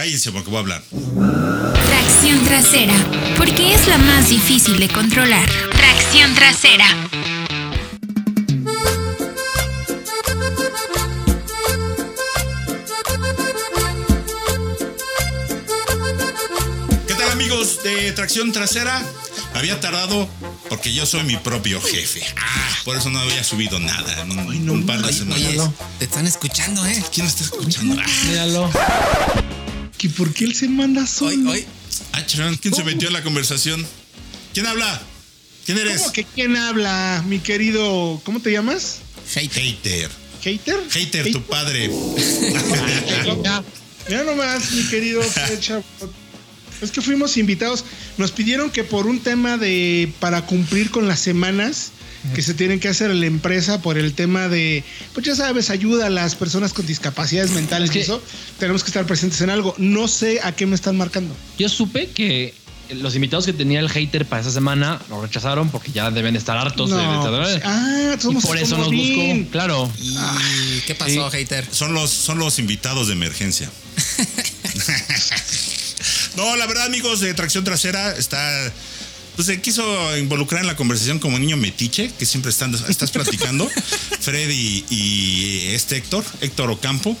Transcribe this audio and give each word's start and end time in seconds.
Cállense 0.00 0.32
porque 0.32 0.48
voy 0.48 0.56
a 0.56 0.60
hablar. 0.60 0.82
Tracción 1.84 2.42
trasera, 2.46 2.94
porque 3.36 3.74
es 3.74 3.86
la 3.86 3.98
más 3.98 4.30
difícil 4.30 4.80
de 4.80 4.88
controlar. 4.88 5.46
Tracción 5.76 6.34
trasera. 6.34 6.86
¿Qué 17.06 17.14
tal 17.14 17.30
amigos 17.32 17.82
de 17.82 18.12
Tracción 18.12 18.52
Trasera? 18.52 19.02
Había 19.54 19.80
tardado 19.80 20.28
porque 20.68 20.94
yo 20.94 21.04
soy 21.04 21.24
mi 21.24 21.36
propio 21.36 21.80
jefe. 21.82 22.22
Ah, 22.38 22.68
por 22.84 22.96
eso 22.96 23.10
no 23.10 23.18
había 23.18 23.44
subido 23.44 23.78
nada 23.80 24.22
en 24.22 24.30
un, 24.30 24.70
un 24.70 24.86
par 24.86 25.02
de 25.02 25.12
semanas. 25.12 25.46
oye, 25.46 25.60
te 25.98 26.04
están 26.06 26.26
escuchando, 26.26 26.86
¿eh? 26.86 27.02
¿Quién 27.12 27.26
está 27.26 27.44
escuchando? 27.44 27.96
Ah, 28.00 28.06
Míralo. 28.28 28.70
¿Y 30.02 30.08
por 30.08 30.32
qué 30.32 30.44
él 30.44 30.54
se 30.54 30.68
manda 30.68 31.06
solo? 31.06 31.52
Ah, 32.12 32.24
¿quién 32.60 32.74
se 32.74 32.84
metió 32.84 33.08
en 33.08 33.14
la 33.14 33.22
conversación? 33.22 33.86
¿Quién 34.54 34.66
habla? 34.66 35.02
¿Quién 35.66 35.78
eres? 35.78 36.00
¿Cómo 36.00 36.12
que 36.12 36.24
quién 36.24 36.56
habla, 36.56 37.22
mi 37.28 37.38
querido? 37.38 38.20
¿Cómo 38.24 38.40
te 38.40 38.50
llamas? 38.50 39.00
Hater. 39.34 39.62
Hater. 39.62 40.10
¿Hater? 40.42 40.80
Hater, 40.90 41.32
tu 41.32 41.42
padre. 41.42 41.90
Ya. 43.44 43.62
Mira 44.08 44.24
nomás, 44.24 44.72
mi 44.72 44.84
querido. 44.84 45.22
Es 46.80 46.90
que 46.92 47.02
fuimos 47.02 47.36
invitados. 47.36 47.84
Nos 48.16 48.32
pidieron 48.32 48.70
que 48.70 48.84
por 48.84 49.06
un 49.06 49.20
tema 49.20 49.58
de. 49.58 50.10
para 50.18 50.46
cumplir 50.46 50.90
con 50.90 51.08
las 51.08 51.20
semanas 51.20 51.92
que 52.34 52.42
se 52.42 52.54
tienen 52.54 52.80
que 52.80 52.88
hacer 52.88 53.10
en 53.10 53.20
la 53.20 53.26
empresa 53.26 53.80
por 53.82 53.98
el 53.98 54.14
tema 54.14 54.48
de. 54.48 54.84
Pues 55.14 55.26
ya 55.26 55.34
sabes, 55.34 55.70
ayuda 55.70 56.06
a 56.06 56.10
las 56.10 56.34
personas 56.34 56.72
con 56.72 56.86
discapacidades 56.86 57.50
mentales 57.52 57.94
y 57.94 58.00
eso. 58.00 58.22
Tenemos 58.58 58.82
que 58.84 58.88
estar 58.88 59.06
presentes 59.06 59.40
en 59.40 59.50
algo. 59.50 59.74
No 59.78 60.08
sé 60.08 60.40
a 60.42 60.52
qué 60.52 60.66
me 60.66 60.74
están 60.74 60.96
marcando. 60.96 61.34
Yo 61.58 61.68
supe 61.68 62.08
que 62.10 62.54
los 62.90 63.14
invitados 63.14 63.46
que 63.46 63.52
tenía 63.52 63.78
el 63.80 63.88
hater 63.88 64.26
para 64.26 64.42
esa 64.42 64.50
semana 64.50 65.00
lo 65.08 65.22
rechazaron 65.22 65.70
porque 65.70 65.92
ya 65.92 66.10
deben 66.10 66.34
estar 66.34 66.58
hartos 66.58 66.90
de, 66.90 66.96
de- 66.96 67.02
pues, 67.02 67.60
ah, 67.64 68.14
y 68.18 68.20
somos 68.20 68.44
por 68.44 68.58
eso 68.58 68.76
nos 68.76 68.92
buscó. 68.92 69.50
Claro. 69.52 69.90
¿Y 69.98 70.80
qué 70.86 70.94
pasó, 70.94 71.30
hater? 71.30 71.66
Son 71.70 71.94
los, 71.94 72.10
son 72.10 72.38
los 72.38 72.58
invitados 72.58 73.06
de 73.06 73.12
emergencia. 73.12 73.70
no, 76.36 76.56
la 76.56 76.66
verdad, 76.66 76.86
amigos 76.86 77.20
de 77.20 77.34
Tracción 77.34 77.64
Trasera, 77.64 78.16
está. 78.16 78.72
Pues 79.36 79.46
se 79.46 79.60
quiso 79.62 79.82
involucrar 80.18 80.60
en 80.60 80.66
la 80.66 80.76
conversación 80.76 81.18
como 81.18 81.38
niño 81.38 81.56
metiche, 81.56 82.10
que 82.18 82.26
siempre 82.26 82.50
están, 82.50 82.74
estás 82.88 83.10
platicando. 83.10 83.68
Freddy 84.20 84.84
y 84.90 85.66
este 85.68 85.96
Héctor, 85.96 86.24
Héctor 86.42 86.70
Ocampo, 86.70 87.16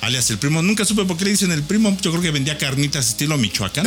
alias 0.00 0.30
el 0.30 0.38
primo. 0.38 0.62
Nunca 0.62 0.86
supe 0.86 1.04
por 1.04 1.18
qué 1.18 1.26
le 1.26 1.32
dicen 1.32 1.52
el 1.52 1.62
primo. 1.62 1.94
Yo 2.00 2.10
creo 2.12 2.22
que 2.22 2.30
vendía 2.30 2.56
carnitas 2.56 3.08
estilo 3.10 3.36
Michoacán. 3.36 3.86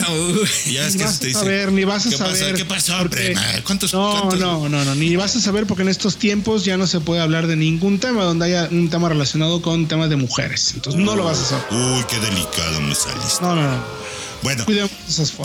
Y 0.68 0.74
ya 0.74 0.86
es 0.86 0.94
Ni 0.94 1.00
que 1.00 1.06
vas 1.06 1.20
te 1.20 1.26
a 1.26 1.28
dice, 1.30 1.40
saber, 1.40 1.72
ni 1.72 1.84
vas 1.84 2.06
a 2.06 2.10
¿qué 2.12 2.18
saber. 2.18 2.34
Pasa? 2.40 2.54
¿Qué 2.54 2.66
pasó, 2.66 2.98
porque-? 3.00 3.36
¿Cuántos, 3.64 3.92
No, 3.94 4.12
cuántos- 4.20 4.40
no, 4.40 4.70
no, 4.70 4.86
no, 4.86 4.94
ni 4.94 5.16
vas 5.16 5.36
a 5.36 5.42
saber 5.42 5.66
porque 5.66 5.82
en 5.82 5.90
estos 5.90 6.18
tiempos 6.18 6.66
ya 6.66 6.78
no 6.78 6.86
se 6.86 7.00
puede 7.00 7.22
hablar 7.22 7.48
de 7.48 7.56
ningún 7.56 7.98
tema 7.98 8.24
donde 8.24 8.46
haya 8.46 8.68
un 8.70 8.92
tema 8.92 9.10
relacionado 9.10 9.64
con 9.64 9.88
temas 9.88 10.12
de 10.12 10.18
mujeres. 10.18 10.74
Entonces 10.76 11.02
no 11.02 11.16
lo 11.16 11.24
vas 11.24 11.40
a 11.40 11.46
saber. 11.46 11.66
Uy, 11.72 12.04
qué 12.08 12.20
delicado 12.20 12.82
me 12.82 12.94
saliste. 12.94 13.42
No, 13.42 13.56
no, 13.56 13.64
no. 13.64 14.04
Bueno, 14.44 14.66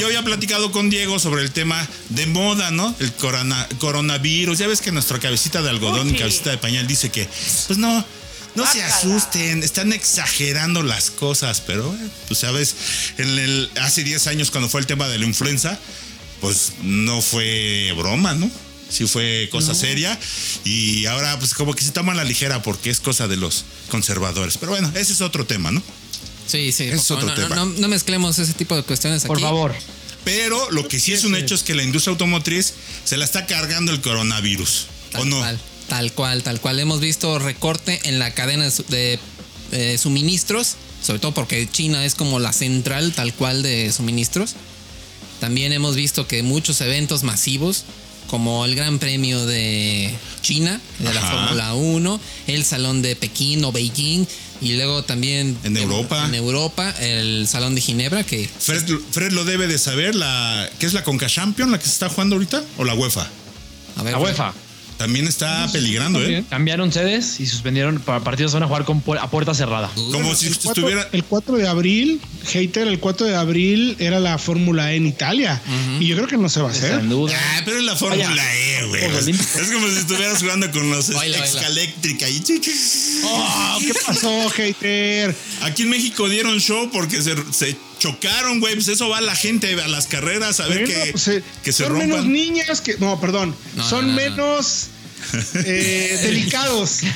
Yo 0.00 0.06
había 0.06 0.22
platicado 0.22 0.70
con 0.72 0.90
Diego 0.90 1.18
sobre 1.18 1.42
el 1.42 1.50
tema 1.52 1.86
de 2.10 2.26
moda, 2.26 2.70
¿no? 2.70 2.94
El 3.00 3.12
corona- 3.14 3.68
coronavirus. 3.78 4.58
Ya 4.58 4.66
ves 4.66 4.80
que 4.80 4.92
nuestra 4.92 5.18
cabecita 5.18 5.62
de 5.62 5.70
algodón 5.70 6.08
y 6.10 6.18
cabecita 6.18 6.50
de 6.50 6.58
pañal 6.58 6.86
dice 6.86 7.10
que, 7.10 7.28
pues 7.66 7.78
no, 7.78 8.04
no 8.54 8.64
se 8.72 8.82
asusten, 8.82 9.62
están 9.62 9.92
exagerando 9.92 10.82
las 10.82 11.10
cosas, 11.10 11.62
pero, 11.66 11.94
eh, 11.94 12.08
pues 12.26 12.40
sabes, 12.40 12.74
en 13.18 13.28
el, 13.38 13.70
hace 13.80 14.02
10 14.04 14.26
años 14.26 14.50
cuando 14.50 14.68
fue 14.68 14.80
el 14.80 14.86
tema 14.86 15.06
de 15.08 15.18
la 15.18 15.26
influenza, 15.26 15.78
pues 16.40 16.72
no 16.82 17.20
fue 17.22 17.92
broma, 17.96 18.34
¿no? 18.34 18.50
Sí 18.90 19.06
fue 19.06 19.48
cosa 19.52 19.74
seria 19.74 20.18
y 20.64 21.04
ahora 21.04 21.38
pues 21.38 21.52
como 21.52 21.74
que 21.74 21.84
se 21.84 21.90
toma 21.90 22.14
la 22.14 22.24
ligera 22.24 22.62
porque 22.62 22.88
es 22.88 23.00
cosa 23.00 23.28
de 23.28 23.36
los 23.36 23.64
conservadores. 23.90 24.56
Pero 24.56 24.72
bueno, 24.72 24.90
ese 24.94 25.12
es 25.12 25.20
otro 25.20 25.44
tema, 25.44 25.70
¿no? 25.70 25.82
Sí, 26.48 26.72
sí. 26.72 26.84
Es 26.84 27.10
otro 27.10 27.28
no, 27.28 27.34
tema. 27.34 27.54
no, 27.54 27.66
no 27.66 27.88
mezclemos 27.88 28.38
ese 28.38 28.54
tipo 28.54 28.74
de 28.74 28.82
cuestiones 28.82 29.22
aquí. 29.24 29.28
Por 29.28 29.40
favor. 29.40 29.74
Pero 30.24 30.70
lo 30.72 30.88
que 30.88 30.98
sí 30.98 31.12
es 31.12 31.24
un 31.24 31.36
hecho 31.36 31.54
es 31.54 31.62
que 31.62 31.74
la 31.74 31.82
industria 31.82 32.10
automotriz 32.12 32.74
se 33.04 33.16
la 33.16 33.24
está 33.24 33.46
cargando 33.46 33.92
el 33.92 34.00
coronavirus. 34.00 34.86
¿O 35.10 35.12
Tal 35.12 35.28
no? 35.30 35.38
cual, 35.38 35.60
tal 35.88 36.12
cual, 36.12 36.42
tal 36.42 36.60
cual. 36.60 36.80
Hemos 36.80 37.00
visto 37.00 37.38
recorte 37.38 38.00
en 38.04 38.18
la 38.18 38.34
cadena 38.34 38.68
de, 38.88 39.18
eh, 39.72 39.96
suministros, 39.98 40.76
sobre 41.02 41.18
todo 41.20 41.32
porque 41.32 41.68
China 41.70 42.04
es 42.04 42.14
como 42.14 42.40
la 42.40 42.52
central 42.52 43.12
tal 43.12 43.32
cual 43.34 43.62
de 43.62 43.92
suministros. 43.92 44.54
También 45.40 45.72
hemos 45.72 45.94
visto 45.94 46.26
que 46.26 46.42
muchos 46.42 46.80
eventos 46.80 47.22
masivos, 47.22 47.84
como 48.28 48.64
el 48.64 48.74
Gran 48.74 48.98
Premio 48.98 49.44
de 49.46 50.14
China, 50.42 50.80
de 50.98 51.12
la. 51.12 51.20
Fórmula 51.20 51.74
1, 51.74 52.20
el 52.46 52.64
Salón 52.64 53.02
de 53.02 53.16
Pekín 53.16 53.64
o 53.64 53.72
Beijing, 53.72 54.24
y 54.60 54.74
luego 54.74 55.04
también 55.04 55.56
En 55.64 55.76
Europa. 55.76 56.24
en 56.26 56.34
Europa, 56.34 56.90
el 57.00 57.46
Salón 57.48 57.74
de 57.74 57.80
Ginebra, 57.80 58.24
que 58.24 58.48
Fred, 58.58 58.84
Fred 59.10 59.32
lo 59.32 59.44
debe 59.44 59.66
de 59.66 59.78
saber, 59.78 60.14
la 60.14 60.68
¿qué 60.78 60.86
es 60.86 60.92
la 60.94 61.04
Conca 61.04 61.26
Champion 61.26 61.70
la 61.70 61.78
que 61.78 61.84
se 61.84 61.92
está 61.92 62.08
jugando 62.08 62.36
ahorita? 62.36 62.62
¿O 62.76 62.84
la 62.84 62.94
UEFA? 62.94 63.28
a 63.96 64.02
ver, 64.02 64.12
La 64.12 64.18
UEFA. 64.18 64.54
También 64.98 65.26
está 65.28 65.68
peligrando, 65.72 66.20
¿eh? 66.22 66.44
Cambiaron 66.50 66.92
sedes 66.92 67.38
y 67.40 67.46
suspendieron 67.46 68.00
para 68.00 68.20
partidos 68.20 68.52
van 68.52 68.64
a 68.64 68.66
jugar 68.66 68.84
con 68.84 69.02
pu- 69.04 69.18
a 69.18 69.30
puerta 69.30 69.54
cerrada. 69.54 69.90
Como 69.94 70.34
si 70.34 70.48
El 70.48 70.54
4, 70.58 70.70
estuviera... 70.72 71.08
el 71.12 71.24
4 71.24 71.56
de 71.56 71.68
abril, 71.68 72.20
hater, 72.46 72.88
el 72.88 72.98
4 72.98 73.26
de 73.28 73.36
abril 73.36 73.96
era 74.00 74.18
la 74.18 74.38
Fórmula 74.38 74.92
E 74.92 74.96
en 74.96 75.06
Italia. 75.06 75.62
Y 76.00 76.06
yo 76.08 76.16
creo 76.16 76.26
que 76.28 76.36
no 76.36 76.48
se 76.48 76.60
va 76.60 76.68
a 76.68 76.72
hacer. 76.72 76.98
Sin 77.00 77.08
duda. 77.08 77.32
Ah, 77.34 77.62
pero 77.64 77.78
es 77.78 77.84
la 77.84 77.94
Fórmula 77.96 78.54
E, 78.56 78.86
güey. 78.88 79.04
Es, 79.28 79.70
como 79.72 79.86
si 79.88 79.98
estuvieras 79.98 80.40
jugando 80.40 80.70
con 80.72 80.90
los. 80.90 81.10
Excaléctrica 81.10 82.28
y 82.28 82.42
Oh, 83.24 83.78
¿Qué 83.80 83.92
pasó, 84.06 84.48
hater? 84.50 85.34
Aquí 85.62 85.82
en 85.82 85.90
México 85.90 86.28
dieron 86.28 86.58
show 86.60 86.90
porque 86.92 87.22
se, 87.22 87.34
se 87.52 87.76
chocaron, 87.98 88.60
güey. 88.60 88.74
Pues 88.74 88.88
eso 88.88 89.08
va 89.08 89.20
la 89.20 89.34
gente 89.34 89.80
a 89.80 89.88
las 89.88 90.06
carreras 90.06 90.60
a 90.60 90.66
ver 90.66 90.86
Bueno, 90.86 91.04
que, 91.04 91.12
pues, 91.12 91.28
eh, 91.28 91.42
que 91.62 91.72
se 91.72 91.84
son 91.84 91.98
menos 91.98 92.24
niñas 92.24 92.80
que. 92.80 92.96
No, 92.98 93.20
perdón. 93.20 93.54
No, 93.74 93.88
son 93.88 94.06
no, 94.06 94.12
no, 94.12 94.20
no. 94.20 94.30
menos 94.30 94.88
eh, 95.54 96.18
delicados. 96.22 97.00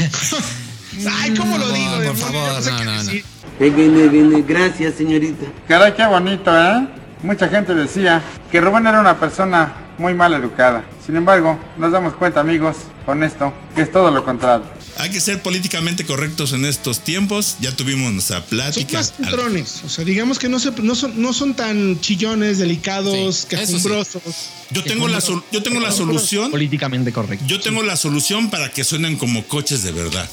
Ay, 1.11 1.35
¿cómo 1.35 1.57
lo 1.57 1.73
digo? 1.73 2.03
por 2.05 2.17
favor, 2.17 2.63
sé 2.63 2.71
no, 2.71 2.79
qué 2.79 2.85
no, 2.85 2.95
no. 2.95 3.05
decir. 3.05 3.25
Ahí 3.61 3.71
viene, 3.71 4.09
viene. 4.09 4.43
Gracias, 4.43 4.95
señorita. 4.97 5.47
Caray, 5.69 5.95
qué 5.95 6.05
bonito, 6.07 6.51
¿eh? 6.55 6.87
Mucha 7.23 7.49
gente 7.49 7.75
decía 7.75 8.23
que 8.51 8.61
Rubén 8.61 8.87
era 8.87 9.01
una 9.01 9.19
persona 9.19 9.75
muy 9.99 10.13
mal 10.15 10.35
educada. 10.35 10.85
Sin 11.07 11.17
embargo, 11.17 11.59
nos 11.79 11.93
damos 11.93 12.15
cuenta, 12.15 12.41
amigos, 12.41 12.77
con 13.07 13.23
esto, 13.23 13.53
que 13.75 13.83
es 13.83 13.93
todo 13.93 14.11
lo 14.11 14.25
contrario. 14.25 14.67
Hay 14.99 15.11
que 15.11 15.21
ser 15.21 15.43
políticamente 15.43 16.05
correctos 16.05 16.53
en 16.53 16.65
estos 16.65 17.01
tiempos. 17.01 17.57
Ya 17.61 17.75
tuvimos 17.75 18.13
nuestra 18.13 18.39
Son 18.41 18.47
plática. 18.49 18.99
más 18.99 19.13
centrones. 19.17 19.81
O 19.85 19.89
sea, 19.89 20.05
digamos 20.05 20.39
que 20.39 20.49
no, 20.49 20.59
se, 20.61 20.71
no, 20.71 20.95
son, 20.95 21.21
no 21.21 21.33
son 21.33 21.55
tan 21.55 22.01
chillones, 22.01 22.59
delicados, 22.59 23.37
Sí, 23.39 23.47
quejumbrosos. 23.49 24.23
Yo 24.71 24.85
tengo 24.85 25.09
la 25.09 25.21
yo 25.51 25.63
tengo 25.63 25.81
la 25.81 25.93
solución. 25.93 26.51
Políticamente 26.51 27.13
correcto. 27.13 27.45
Yo 27.47 27.61
tengo 27.61 27.83
la 27.83 27.97
solución 27.97 28.51
para 28.51 28.71
que 28.71 28.85
suenen 28.85 29.17
como 29.17 29.47
coches 29.47 29.83
de 29.83 29.93
verdad. 29.93 30.29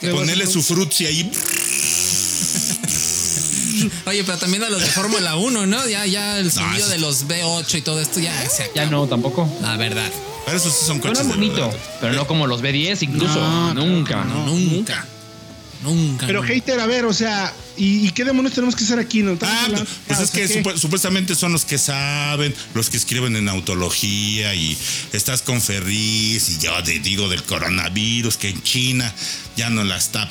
Ponerle 0.00 0.46
su 0.46 0.62
frutzi 0.62 1.06
ahí. 1.06 1.30
Oye, 4.06 4.24
pero 4.24 4.38
también 4.38 4.62
a 4.62 4.68
los 4.68 4.80
de 4.80 4.86
Fórmula 4.88 5.36
1, 5.36 5.66
¿no? 5.66 5.88
Ya, 5.88 6.06
ya 6.06 6.38
el 6.38 6.50
sonido 6.52 6.88
de 6.88 6.98
los 6.98 7.26
V8 7.26 7.78
y 7.78 7.82
todo 7.82 8.00
esto 8.00 8.20
ya 8.20 8.34
se 8.48 8.64
acabó. 8.64 8.76
Ya 8.76 8.86
no, 8.86 9.06
tampoco. 9.06 9.48
La 9.60 9.76
verdad. 9.76 10.10
Para 10.44 10.56
eso 10.56 10.70
sí 10.70 10.84
son 10.86 10.98
coches 10.98 11.18
Suena 11.18 11.34
bonito, 11.34 11.70
pero 12.00 12.14
no 12.14 12.26
como 12.26 12.46
los 12.46 12.62
B10 12.62 13.02
incluso. 13.02 13.34
No, 13.40 13.74
nunca. 13.74 14.24
No, 14.24 14.46
nunca. 14.46 15.06
Nunca. 15.82 16.26
Pero 16.28 16.42
no. 16.42 16.46
hater, 16.48 16.78
a 16.78 16.86
ver, 16.86 17.04
o 17.06 17.12
sea, 17.12 17.52
¿y, 17.76 18.06
y 18.06 18.10
qué 18.10 18.24
demonios 18.24 18.54
tenemos 18.54 18.76
que 18.76 18.84
hacer 18.84 19.00
aquí? 19.00 19.22
¿No? 19.22 19.36
Ah, 19.42 19.62
hablando- 19.64 19.84
pues 20.06 20.20
ah, 20.20 20.22
es 20.22 20.30
que 20.30 20.62
supuestamente 20.76 21.34
son 21.34 21.52
los 21.52 21.64
que 21.64 21.76
saben, 21.76 22.54
los 22.74 22.88
que 22.88 22.96
escriben 22.96 23.34
en 23.34 23.48
autología 23.48 24.54
y 24.54 24.76
estás 25.12 25.42
con 25.42 25.60
Ferris 25.60 26.50
y 26.50 26.58
yo 26.58 26.80
te 26.84 27.00
digo 27.00 27.28
del 27.28 27.42
coronavirus 27.42 28.36
que 28.36 28.50
en 28.50 28.62
China 28.62 29.12
ya 29.56 29.70
no 29.70 29.82
la 29.82 29.96
está. 29.96 30.30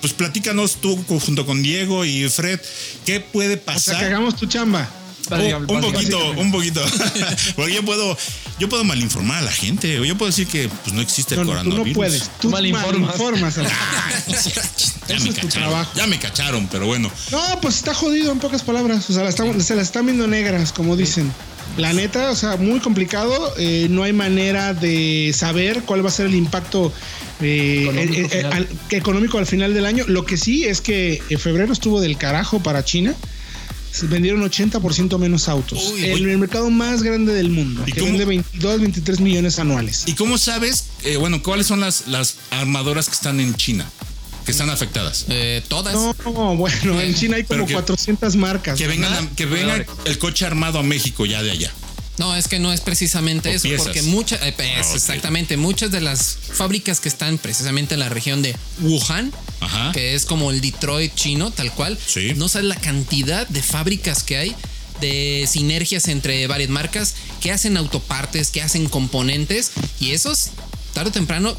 Pues 0.00 0.14
platícanos 0.14 0.76
tú 0.80 0.96
junto 1.06 1.44
con 1.44 1.62
Diego 1.62 2.04
y 2.06 2.26
Fred, 2.30 2.58
¿qué 3.04 3.20
puede 3.20 3.54
O 3.54 3.56
sea, 3.56 3.64
pasar? 3.66 3.98
que 4.00 4.04
hagamos 4.06 4.36
tu 4.36 4.46
chamba. 4.46 4.88
Un, 5.30 5.76
un 5.76 5.80
poquito, 5.92 6.30
un 6.32 6.52
poquito. 6.52 6.82
Porque 7.56 7.72
yo 7.74 7.82
puedo, 7.84 8.16
yo 8.58 8.68
puedo 8.68 8.84
malinformar 8.84 9.38
a 9.38 9.42
la 9.42 9.52
gente. 9.52 9.94
Yo 10.06 10.18
puedo 10.18 10.30
decir 10.30 10.46
que 10.46 10.68
pues, 10.68 10.92
no 10.94 11.00
existe 11.00 11.34
el 11.34 11.40
No, 11.40 11.46
tú 11.46 11.52
coronavirus. 11.52 11.86
no 11.88 11.92
puedes. 11.94 12.30
Tú 12.40 12.50
malinformas. 12.50 13.18
malinformas. 13.18 13.58
a 13.58 13.62
la- 13.62 13.70
Ya 15.08 15.18
me 15.18 15.28
cacharon. 15.30 15.48
trabajo. 15.50 15.90
Ya 15.96 16.06
me 16.06 16.18
cacharon, 16.18 16.68
pero 16.70 16.86
bueno. 16.86 17.10
No, 17.30 17.60
pues 17.60 17.76
está 17.76 17.94
jodido 17.94 18.32
en 18.32 18.38
pocas 18.40 18.62
palabras. 18.62 19.08
O 19.08 19.12
sea, 19.12 19.22
la 19.24 19.30
estamos- 19.30 19.62
se 19.64 19.74
las 19.74 19.86
están 19.86 20.06
viendo 20.06 20.26
negras, 20.26 20.72
como 20.72 20.96
dicen. 20.96 21.32
La 21.78 21.92
neta, 21.94 22.30
o 22.30 22.36
sea, 22.36 22.56
muy 22.56 22.80
complicado. 22.80 23.54
eh, 23.58 23.86
no 23.88 24.02
hay 24.02 24.12
manera 24.12 24.74
de 24.74 25.32
saber 25.34 25.82
cuál 25.84 26.04
va 26.04 26.08
a 26.10 26.12
ser 26.12 26.26
el 26.26 26.34
impacto 26.34 26.92
eh, 27.40 27.84
Económico 27.84 28.20
eh, 28.20 28.28
eh, 28.32 28.44
al, 28.52 28.68
económico 28.90 29.38
al 29.38 29.46
final 29.46 29.72
del 29.72 29.86
año. 29.86 30.04
Lo 30.06 30.24
que 30.26 30.36
sí 30.36 30.64
es 30.64 30.80
que 30.82 31.22
en 31.30 31.38
febrero 31.38 31.72
estuvo 31.72 32.00
del 32.00 32.18
carajo 32.18 32.62
para 32.62 32.84
China. 32.84 33.14
Se 33.92 34.06
vendieron 34.06 34.42
80% 34.42 35.18
menos 35.18 35.48
autos. 35.48 35.92
Uy, 35.92 36.04
el, 36.06 36.22
uy. 36.26 36.30
el 36.30 36.38
mercado 36.38 36.70
más 36.70 37.02
grande 37.02 37.34
del 37.34 37.50
mundo, 37.50 37.84
¿Y 37.86 37.92
que 37.92 38.00
cómo? 38.00 38.12
vende 38.12 38.24
22, 38.24 38.80
23 38.80 39.20
millones 39.20 39.58
anuales. 39.58 40.04
¿Y 40.06 40.14
cómo 40.14 40.38
sabes, 40.38 40.86
eh, 41.04 41.16
bueno, 41.18 41.42
cuáles 41.42 41.66
son 41.66 41.80
las, 41.80 42.06
las 42.08 42.36
armadoras 42.50 43.08
que 43.08 43.14
están 43.14 43.38
en 43.40 43.54
China? 43.54 43.88
Que 44.46 44.50
están 44.50 44.70
afectadas. 44.70 45.26
Eh, 45.28 45.62
todas. 45.68 45.94
No, 45.94 46.56
bueno, 46.56 47.00
en 47.00 47.14
China 47.14 47.36
hay 47.36 47.44
como 47.44 47.64
que- 47.66 47.74
400 47.74 48.34
marcas. 48.34 48.76
Que 48.78 48.88
vengan, 48.88 49.28
que 49.36 49.46
venga 49.46 49.84
el 50.04 50.18
coche 50.18 50.46
armado 50.46 50.78
a 50.80 50.82
México 50.82 51.26
ya 51.26 51.42
de 51.42 51.52
allá. 51.52 51.72
No, 52.18 52.36
es 52.36 52.46
que 52.46 52.58
no 52.58 52.72
es 52.72 52.80
precisamente 52.82 53.48
O 53.48 53.52
eso, 53.52 53.62
piezas. 53.62 53.84
porque 53.84 54.02
muchas, 54.02 54.42
eh, 54.42 54.52
pues, 54.54 54.68
Ah, 54.76 54.92
exactamente, 54.94 55.56
muchas 55.56 55.90
de 55.90 56.00
las 56.02 56.36
fábricas 56.52 57.00
que 57.00 57.08
están 57.08 57.38
precisamente 57.38 57.94
en 57.94 58.00
la 58.00 58.08
región 58.10 58.42
de 58.42 58.54
Wuhan, 58.80 59.32
Ajá. 59.60 59.92
que 59.92 60.14
es 60.14 60.26
como 60.26 60.50
el 60.50 60.60
Detroit 60.60 61.14
chino, 61.14 61.50
tal 61.50 61.72
cual, 61.72 61.98
Sí. 62.06 62.34
no 62.36 62.48
sabes 62.48 62.68
la 62.68 62.76
cantidad 62.76 63.46
de 63.48 63.62
fábricas 63.62 64.22
que 64.22 64.36
hay, 64.36 64.54
de 65.00 65.48
sinergias 65.50 66.06
entre 66.08 66.46
varias 66.46 66.68
marcas 66.70 67.14
que 67.40 67.50
hacen 67.50 67.76
autopartes, 67.76 68.50
que 68.50 68.62
hacen 68.62 68.88
componentes, 68.88 69.72
y 69.98 70.10
esos, 70.12 70.50
tarde 70.92 71.08
o 71.10 71.12
temprano, 71.12 71.56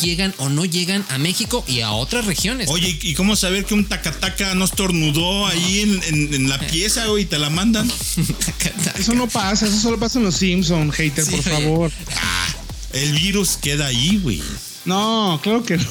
llegan 0.00 0.34
o 0.38 0.48
no 0.48 0.64
llegan 0.64 1.04
a 1.10 1.18
México 1.18 1.64
y 1.66 1.80
a 1.80 1.90
otras 1.92 2.26
regiones. 2.26 2.68
Oye, 2.70 2.98
¿y 3.02 3.14
cómo 3.14 3.36
saber 3.36 3.64
que 3.64 3.74
un 3.74 3.84
tacataca 3.86 4.54
no 4.54 4.64
estornudó 4.64 5.46
ahí 5.46 5.80
en, 5.80 6.02
en- 6.04 6.34
en 6.34 6.48
la 6.48 6.58
pieza, 6.58 7.06
güey, 7.06 7.24
y 7.24 7.26
te 7.26 7.38
la 7.38 7.50
mandan? 7.50 7.90
Eso 8.98 9.14
no 9.14 9.28
pasa, 9.28 9.66
eso 9.66 9.78
solo 9.78 9.98
pasa 9.98 10.18
en 10.18 10.24
los 10.26 10.36
Simpsons, 10.36 10.94
hater, 10.94 11.24
Sí, 11.24 11.30
por 11.32 11.40
oye. 11.40 11.50
favor. 11.50 11.92
Ah, 12.20 12.48
el 12.92 13.12
virus 13.12 13.56
queda 13.56 13.86
ahí, 13.86 14.18
güey. 14.22 14.42
No, 14.84 15.40
claro 15.42 15.62
que 15.62 15.76
no. 15.78 15.84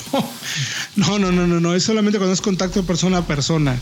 No, 0.97 1.19
no, 1.19 1.31
no, 1.31 1.47
no, 1.47 1.59
no. 1.59 1.73
Es 1.75 1.83
solamente 1.83 2.17
cuando 2.19 2.33
es 2.33 2.41
contacto 2.41 2.85
persona 2.85 3.19
a 3.19 3.27
persona. 3.27 3.79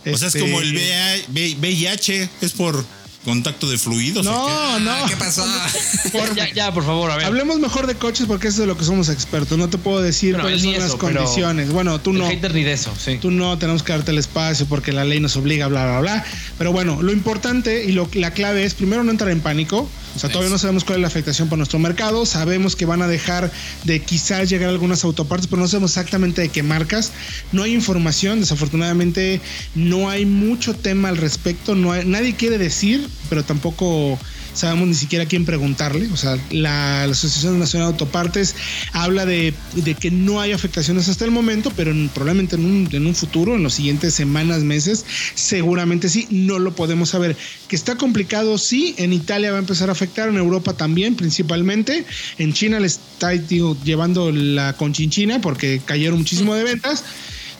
O 0.00 0.04
sea, 0.04 0.28
es 0.28 0.34
Este, 0.34 0.40
como 0.40 0.60
el 0.60 0.74
V- 0.74 1.56
VIH, 1.58 2.28
es 2.40 2.52
por 2.52 2.84
contacto 3.24 3.68
de 3.68 3.78
fluidos. 3.78 4.26
¿o 4.26 4.30
qué? 4.30 4.52
No, 4.52 4.80
no. 4.80 4.90
Ah, 4.90 5.06
¿Qué 5.08 5.16
pasó? 5.16 5.44
Ya, 6.34 6.52
ya, 6.52 6.72
por 6.72 6.84
favor, 6.84 7.10
a 7.10 7.16
ver. 7.16 7.26
Hablemos 7.26 7.58
mejor 7.58 7.86
de 7.86 7.94
coches 7.94 8.26
porque 8.26 8.48
eso 8.48 8.56
es 8.56 8.60
de 8.60 8.66
lo 8.66 8.76
que 8.76 8.84
somos 8.84 9.08
expertos. 9.08 9.58
No 9.58 9.68
te 9.68 9.78
puedo 9.78 10.00
decir 10.00 10.32
Bueno, 10.32 10.44
cuáles 10.44 10.62
son 10.62 10.78
las 10.78 10.94
condiciones. 10.94 11.72
Bueno, 11.72 12.00
tú 12.00 12.12
no. 12.12 12.26
hater 12.26 12.54
ni 12.54 12.62
de 12.62 12.72
eso, 12.72 12.92
sí. 12.98 13.18
Tú 13.20 13.30
no, 13.30 13.58
tenemos 13.58 13.82
que 13.82 13.92
darte 13.92 14.10
el 14.10 14.18
espacio 14.18 14.66
porque 14.66 14.92
la 14.92 15.04
ley 15.04 15.20
nos 15.20 15.36
obliga, 15.36 15.66
bla, 15.68 15.84
bla, 15.84 16.00
bla. 16.00 16.24
Pero 16.58 16.72
bueno, 16.72 17.02
lo 17.02 17.12
importante 17.12 17.84
y 17.84 17.92
lo, 17.92 18.08
la 18.14 18.32
clave 18.32 18.64
es 18.64 18.74
primero 18.74 19.04
no 19.04 19.10
entrar 19.10 19.30
en 19.30 19.40
pánico. 19.40 19.88
O 20.16 20.18
sea, 20.18 20.28
todavía 20.28 20.50
no 20.50 20.58
sabemos 20.58 20.84
cuál 20.84 20.96
es 20.98 21.02
la 21.02 21.08
afectación 21.08 21.48
para 21.48 21.58
nuestro 21.58 21.78
mercado. 21.78 22.26
Sabemos 22.26 22.74
que 22.76 22.84
van 22.84 23.00
a 23.00 23.06
dejar 23.06 23.50
de 23.84 24.02
quizás 24.02 24.50
llegar 24.50 24.68
algunas 24.68 25.04
autopartes, 25.04 25.46
pero 25.46 25.62
no 25.62 25.68
sabemos 25.68 25.92
exactamente 25.92 26.42
de 26.42 26.48
qué 26.48 26.62
marcas. 26.62 27.12
No 27.52 27.62
hay 27.62 27.74
información, 27.74 28.40
desafortunadamente 28.40 29.40
no 29.74 30.10
hay 30.10 30.26
mucho 30.26 30.74
tema 30.74 31.08
al 31.10 31.16
respecto. 31.16 31.74
No 31.74 31.92
hay- 31.92 32.04
nadie 32.06 32.34
quiere 32.34 32.58
decir, 32.58 33.08
pero 33.28 33.44
tampoco 33.44 34.18
sabemos 34.60 34.88
ni 34.88 34.94
siquiera 34.94 35.24
a 35.24 35.28
quién 35.28 35.44
preguntarle. 35.44 36.08
O 36.12 36.16
sea, 36.16 36.36
la, 36.50 37.06
la 37.06 37.12
Asociación 37.12 37.58
Nacional 37.58 37.88
de 37.88 37.92
Autopartes 37.92 38.54
habla 38.92 39.26
de, 39.26 39.54
de 39.74 39.94
que 39.94 40.10
no 40.10 40.40
hay 40.40 40.52
afectaciones 40.52 41.08
hasta 41.08 41.24
el 41.24 41.30
momento, 41.30 41.72
pero 41.76 41.90
en- 41.90 42.08
probablemente 42.08 42.56
en 42.56 42.64
un, 42.64 42.88
en 42.92 43.06
un 43.06 43.14
futuro, 43.14 43.56
en 43.56 43.62
las 43.62 43.74
siguientes 43.74 44.14
semanas, 44.14 44.60
meses, 44.62 45.04
seguramente 45.34 46.08
sí, 46.08 46.26
no 46.30 46.58
lo 46.58 46.74
podemos 46.74 47.10
saber. 47.10 47.36
Que 47.68 47.76
está 47.76 47.96
complicado, 47.96 48.58
sí, 48.58 48.94
en 48.98 49.12
Italia 49.12 49.50
va 49.50 49.56
a 49.56 49.60
empezar 49.60 49.88
a 49.88 49.92
afectar, 49.92 50.28
en 50.28 50.36
Europa 50.36 50.74
también, 50.74 51.14
principalmente. 51.16 52.04
En 52.38 52.52
China 52.52 52.80
le 52.80 52.86
está 52.86 53.30
digo, 53.30 53.76
llevando 53.84 54.30
la 54.32 54.74
conchinchina 54.74 55.40
porque 55.40 55.80
cayeron 55.84 56.18
muchísimo 56.18 56.54
de 56.54 56.64
ventas. 56.64 57.04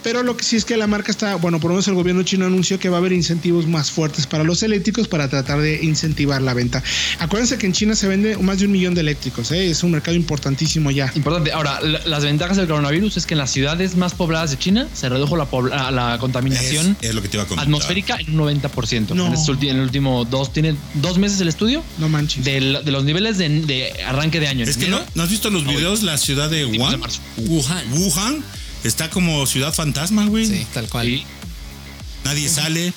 Pero 0.03 0.23
lo 0.23 0.35
que 0.35 0.43
sí 0.43 0.55
es 0.55 0.65
que 0.65 0.77
la 0.77 0.87
marca 0.87 1.11
está, 1.11 1.35
bueno, 1.35 1.59
por 1.59 1.69
lo 1.69 1.75
menos 1.75 1.87
el 1.87 1.93
gobierno 1.93 2.23
chino 2.23 2.45
anunció 2.45 2.79
que 2.79 2.89
va 2.89 2.97
a 2.97 2.99
haber 2.99 3.13
incentivos 3.13 3.67
más 3.67 3.91
fuertes 3.91 4.25
para 4.25 4.43
los 4.43 4.63
eléctricos 4.63 5.07
para 5.07 5.27
tratar 5.29 5.61
de 5.61 5.83
incentivar 5.83 6.41
la 6.41 6.53
venta. 6.55 6.83
Acuérdense 7.19 7.57
que 7.57 7.67
en 7.67 7.73
China 7.73 7.95
se 7.95 8.07
vende 8.07 8.35
más 8.37 8.59
de 8.59 8.65
un 8.65 8.71
millón 8.71 8.95
de 8.95 9.01
eléctricos, 9.01 9.51
¿eh? 9.51 9.69
es 9.69 9.83
un 9.83 9.91
mercado 9.91 10.17
importantísimo 10.17 10.89
ya. 10.91 11.11
Importante. 11.15 11.51
Ahora, 11.51 11.79
la- 11.81 12.01
las 12.05 12.23
ventajas 12.23 12.57
del 12.57 12.67
coronavirus 12.67 13.17
es 13.17 13.25
que 13.25 13.35
en 13.35 13.39
las 13.39 13.51
ciudades 13.51 13.95
más 13.95 14.13
pobladas 14.13 14.51
de 14.51 14.57
China 14.57 14.87
se 14.93 15.07
redujo 15.09 15.37
la, 15.37 15.91
la 15.91 16.17
contaminación 16.19 16.97
Es, 17.01 17.09
es 17.09 17.15
lo 17.15 17.21
que 17.21 17.27
te 17.27 17.37
iba 17.37 17.43
a 17.43 17.47
comentar. 17.47 17.65
atmosférica 17.67 18.17
en 18.19 18.39
un 18.39 18.47
90%. 18.61 19.09
No. 19.13 19.27
En, 19.27 19.33
este 19.33 19.51
en 19.69 19.75
el 19.77 19.81
último 19.81 20.25
dos, 20.25 20.51
tiene 20.51 20.75
dos 20.95 21.17
meses 21.19 21.39
el 21.41 21.47
estudio 21.47 21.83
No 21.99 22.09
manches. 22.09 22.43
del- 22.43 22.79
de, 22.83 22.91
los 22.91 23.03
niveles 23.03 23.37
de, 23.37 23.49
de 23.49 24.03
arranque 24.03 24.39
de 24.39 24.47
año. 24.47 24.65
Es 24.65 24.77
que 24.77 24.87
no. 24.87 24.99
¿no 25.13 25.23
has 25.23 25.29
visto 25.29 25.49
los 25.49 25.65
videos? 25.65 26.01
La 26.03 26.17
ciudad 26.17 26.49
de 26.49 26.65
de 26.65 26.77
Wuhan. 26.77 26.99
marzo. 26.99 27.19
Wuhan. 27.37 27.83
Wuhan 27.93 28.43
está 28.83 29.09
como 29.09 29.45
ciudad 29.45 29.73
fantasma, 29.73 30.25
güey. 30.25 30.45
Sí, 30.45 30.65
tal 30.73 30.87
cual. 30.89 31.07
Sí. 31.07 31.23
Nadie 32.23 32.49
sale. 32.49 32.87
Eh, 32.87 32.93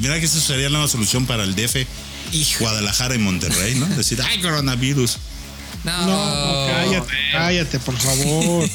Mira 0.00 0.18
que 0.18 0.26
eso 0.26 0.40
sería 0.40 0.64
la 0.64 0.78
nueva 0.78 0.88
solución 0.88 1.26
para 1.26 1.44
el 1.44 1.54
DF. 1.54 1.86
Guadalajara 2.58 3.14
y 3.14 3.18
Monterrey, 3.18 3.74
¿no? 3.76 3.86
Decir, 3.96 4.20
ay, 4.22 4.40
coronavirus. 4.40 5.18
No, 5.84 6.06
No, 6.06 6.66
cállate, 6.72 7.12
cállate, 7.32 7.78
por 7.80 7.96
favor. 7.98 8.68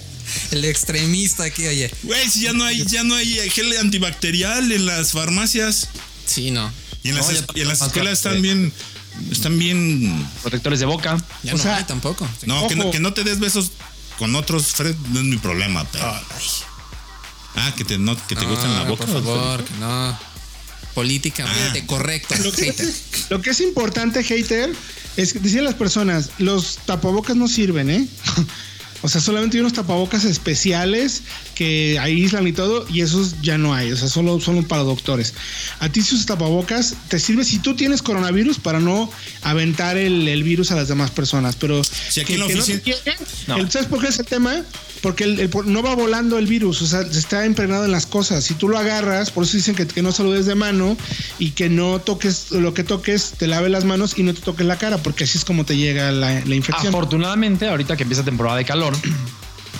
el 0.50 0.64
extremista 0.64 1.44
aquí, 1.44 1.66
oye. 1.66 1.90
Güey, 2.02 2.28
si 2.30 2.40
ya 2.40 2.52
no 2.52 2.64
hay, 2.64 2.84
ya 2.86 3.04
no 3.04 3.14
hay 3.14 3.50
gel 3.50 3.76
antibacterial 3.78 4.72
en 4.72 4.86
las 4.86 5.12
farmacias. 5.12 5.88
Sí, 6.26 6.50
no. 6.50 6.72
Y 7.02 7.10
en 7.10 7.16
las, 7.16 7.30
No, 7.30 7.46
y 7.54 7.60
en 7.60 7.68
las 7.68 7.80
más 7.80 7.88
escuelas 7.88 8.14
están 8.14 8.40
bien. 8.40 8.72
Están 9.30 9.58
bien. 9.58 10.26
Protectores 10.42 10.80
de 10.80 10.86
boca. 10.86 11.22
Ya 11.42 11.52
O 11.54 11.56
no 11.58 11.62
sea, 11.62 11.76
hay 11.76 11.84
tampoco. 11.84 12.26
Sí. 12.40 12.46
No, 12.46 12.66
que 12.66 12.74
no, 12.76 12.84
Ojo. 12.84 12.92
que 12.92 13.00
no 13.00 13.12
te 13.12 13.22
des 13.24 13.38
besos 13.38 13.70
con 14.18 14.34
otros, 14.36 14.66
Fred, 14.74 14.94
no 15.10 15.20
es 15.20 15.24
mi 15.26 15.36
problema, 15.36 15.84
pero. 15.92 16.04
Ah, 17.56 17.72
que 17.76 17.84
te, 17.84 17.98
no, 17.98 18.16
que 18.26 18.34
te 18.34 18.44
gustan 18.46 18.74
la 18.74 18.82
boca. 18.82 19.04
Por 19.06 19.22
favor, 19.22 19.64
que 19.64 19.74
no. 19.74 20.18
Políticamente 20.94 21.80
Ah. 21.82 21.86
correcto. 21.86 22.34
Lo 22.42 22.52
que, 22.52 22.66
hater. 22.66 22.92
lo 23.30 23.40
que 23.42 23.50
es 23.50 23.60
importante, 23.60 24.22
hater, 24.22 24.72
es 25.16 25.32
que 25.32 25.38
decían 25.40 25.64
las 25.64 25.74
personas, 25.74 26.30
los 26.38 26.78
tapabocas 26.86 27.36
no 27.36 27.48
sirven, 27.48 27.90
¿eh? 27.90 28.08
O 29.04 29.08
sea, 29.08 29.20
solamente 29.20 29.58
hay 29.58 29.60
unos 29.60 29.74
tapabocas 29.74 30.24
especiales 30.24 31.20
que 31.54 31.98
aíslan 32.00 32.48
y 32.48 32.52
todo, 32.54 32.86
y 32.88 33.02
esos 33.02 33.42
ya 33.42 33.58
no 33.58 33.74
hay, 33.74 33.92
o 33.92 33.96
sea, 33.98 34.08
solo 34.08 34.40
son 34.40 34.64
para 34.64 34.82
doctores. 34.82 35.34
A 35.78 35.90
ti 35.90 36.00
si 36.00 36.14
usas 36.14 36.24
tapabocas, 36.24 36.94
te 37.08 37.18
sirve 37.18 37.44
si 37.44 37.58
tú 37.58 37.76
tienes 37.76 38.00
coronavirus 38.00 38.58
para 38.60 38.80
no 38.80 39.10
aventar 39.42 39.98
el, 39.98 40.26
el 40.26 40.42
virus 40.42 40.70
a 40.70 40.76
las 40.76 40.88
demás 40.88 41.10
personas, 41.10 41.54
pero 41.56 41.84
Si 41.84 42.20
aquí 42.20 42.28
que- 42.28 42.34
en 42.34 42.40
la 42.40 42.46
que 42.46 42.54
no 42.54 42.64
te 42.64 42.72
llegue, 42.78 42.96
No. 43.46 43.56
el- 43.58 43.70
¿sabes 43.70 43.88
por 43.88 44.00
qué 44.00 44.08
es 44.08 44.18
el 44.18 44.24
tema? 44.24 44.62
Porque 45.04 45.24
el- 45.24 45.38
el- 45.38 45.50
no 45.66 45.82
va 45.82 45.94
volando 45.94 46.38
el 46.38 46.46
virus, 46.46 46.80
o 46.80 46.86
sea, 46.86 47.02
está 47.02 47.44
impregnado 47.44 47.84
en 47.84 47.92
las 47.92 48.06
cosas. 48.06 48.42
Si 48.42 48.54
tú 48.54 48.70
lo 48.70 48.78
agarras, 48.78 49.30
por 49.30 49.44
eso 49.44 49.54
dicen 49.58 49.74
que, 49.74 49.86
que 49.86 50.00
no 50.00 50.12
saludes 50.12 50.46
de 50.46 50.54
mano 50.54 50.96
y 51.38 51.50
que 51.50 51.68
no 51.68 51.98
toques 52.00 52.50
lo 52.52 52.72
que 52.72 52.84
toques, 52.84 53.34
te 53.36 53.46
laves 53.46 53.70
las 53.70 53.84
manos 53.84 54.14
y 54.16 54.22
no 54.22 54.32
te 54.32 54.40
toques 54.40 54.64
la 54.64 54.78
cara, 54.78 54.96
porque 54.96 55.24
así 55.24 55.36
es 55.36 55.44
como 55.44 55.66
te 55.66 55.76
llega 55.76 56.10
la, 56.10 56.40
la 56.46 56.54
infección. 56.54 56.88
Afortunadamente, 56.88 57.68
ahorita 57.68 57.98
que 57.98 58.04
empieza 58.04 58.24
temporada 58.24 58.56
de 58.56 58.64
calor, 58.64 58.96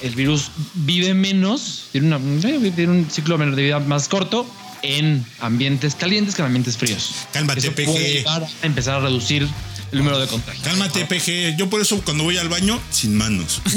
el 0.03 0.15
virus 0.15 0.51
vive 0.75 1.15
menos, 1.15 1.87
tiene, 1.93 2.15
una- 2.15 2.47
eh, 2.47 2.73
tiene 2.77 2.93
un 2.93 3.11
ciclo 3.11 3.39
de 3.39 3.63
vida 3.63 3.81
más 3.81 4.09
corto 4.09 4.47
en 4.83 5.25
ambientes 5.41 5.95
calientes 5.95 6.35
que 6.35 6.43
en 6.43 6.47
ambientes 6.47 6.77
fríos. 6.77 7.13
Cálmate, 7.33 7.61
Eso 7.61 7.73
puede 7.73 8.25
a 8.29 8.43
empezar 8.63 8.97
a 8.97 9.01
reducir 9.01 9.49
el 9.95 9.99
número 9.99 10.19
de 10.19 10.27
contagios. 10.27 10.65
Cálmate, 10.65 11.05
PG. 11.07 11.57
Yo 11.57 11.71
por 11.71 11.81
eso 11.81 12.01
cuando 12.05 12.25
voy 12.25 12.37
al 12.39 12.49
baño, 12.49 12.81
sin 12.91 13.17
manos. 13.17 13.63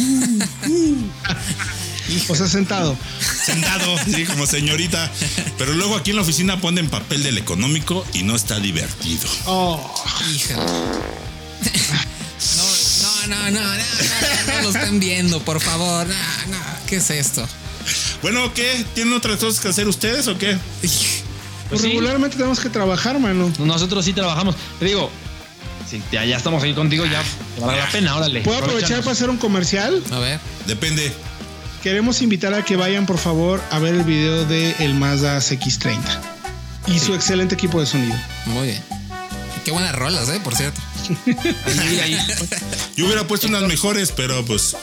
O 2.29 2.35
sea, 2.35 2.47
sentado. 2.47 2.95
Sentado, 3.45 3.97
sí, 4.05 4.23
como 4.25 4.45
señorita. 4.45 5.11
Pero 5.57 5.73
luego 5.73 5.97
aquí 5.97 6.11
en 6.11 6.15
la 6.15 6.21
oficina 6.21 6.61
ponen 6.61 6.87
papel 6.89 7.21
del 7.21 7.37
económico 7.37 8.05
y 8.13 8.23
no 8.23 8.33
está 8.35 8.59
divertido. 8.61 9.27
Oh, 9.45 9.93
Hija. 10.33 10.55
No, 10.55 10.63
no, 13.27 13.27
no, 13.27 13.51
no, 13.51 13.53
no, 13.59 13.61
no, 13.61 13.75
no 14.55 14.61
lo 14.61 14.69
estén 14.69 15.01
viendo, 15.01 15.41
por 15.41 15.59
favor. 15.59 16.07
No, 16.07 16.13
no, 16.13 16.57
¿qué 16.87 16.95
es 16.97 17.09
esto? 17.09 17.45
Bueno, 18.21 18.53
¿qué? 18.53 18.85
¿Tienen 18.95 19.13
otras 19.13 19.37
cosas 19.37 19.59
que 19.59 19.67
hacer 19.67 19.87
ustedes 19.89 20.29
o 20.29 20.37
qué? 20.37 20.57
pues 20.79 21.23
Pues 21.69 21.81
sí. 21.81 21.87
regularmente 21.89 22.37
tenemos 22.37 22.61
que 22.61 22.69
trabajar, 22.69 23.19
mano. 23.19 23.51
Nosotros 23.59 24.05
sí 24.05 24.13
trabajamos. 24.13 24.55
Te 24.79 24.85
digo, 24.85 25.11
si 25.89 26.01
ya, 26.11 26.25
ya 26.25 26.37
estamos 26.37 26.61
aquí 26.63 26.73
contigo, 26.73 27.05
ya 27.05 27.23
te 27.55 27.61
vale 27.61 27.79
la 27.79 27.89
pena, 27.89 28.15
órale. 28.15 28.41
¿Puedo 28.41 28.59
aprovechar 28.59 28.99
para 28.99 29.11
hacer 29.11 29.29
un 29.29 29.37
comercial? 29.37 30.03
A 30.11 30.19
ver. 30.19 30.39
Depende. 30.65 31.11
Queremos 31.81 32.21
invitar 32.21 32.53
a 32.53 32.65
que 32.65 32.75
vayan, 32.75 33.05
por 33.05 33.17
favor, 33.17 33.61
a 33.71 33.79
ver 33.79 33.93
el 33.95 34.03
video 34.03 34.45
de 34.45 34.75
el 34.79 34.93
Mazda 34.93 35.37
CX30 35.37 35.99
y 36.87 36.99
su 36.99 37.13
excelente 37.13 37.55
equipo 37.55 37.79
de 37.79 37.85
sonido. 37.85 38.15
Muy 38.45 38.67
bien. 38.67 38.83
Qué 39.63 39.71
buenas 39.71 39.93
rolas, 39.95 40.29
¿eh? 40.29 40.39
Por 40.43 40.55
cierto. 40.55 40.79
Ahí, 41.79 41.99
ahí. 42.01 42.17
Yo 42.95 43.05
hubiera 43.05 43.25
puesto 43.27 43.47
unas 43.47 43.63
mejores, 43.63 44.11
pero 44.11 44.43
pues. 44.45 44.75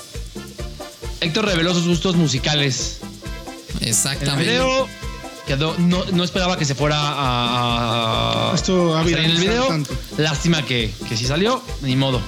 Héctor 1.20 1.46
reveló 1.46 1.75
sus 1.75 1.87
gustos 1.87 2.16
musicales. 2.16 2.99
El 3.80 3.88
Exactamente. 3.88 4.50
video 4.50 4.88
quedó, 5.46 5.74
no, 5.78 6.04
no 6.12 6.24
esperaba 6.24 6.56
que 6.58 6.64
se 6.64 6.74
fuera 6.74 6.96
a, 6.98 8.50
a- 8.50 8.54
Esto 8.54 8.96
ha 8.96 9.00
a 9.00 9.02
salir 9.04 9.18
en 9.18 9.30
el 9.30 9.38
video. 9.38 9.66
tanto. 9.68 9.94
Lástima 10.18 10.64
que, 10.64 10.92
que 11.08 11.16
sí 11.16 11.24
salió, 11.26 11.62
ni 11.82 11.96
modo. 11.96 12.20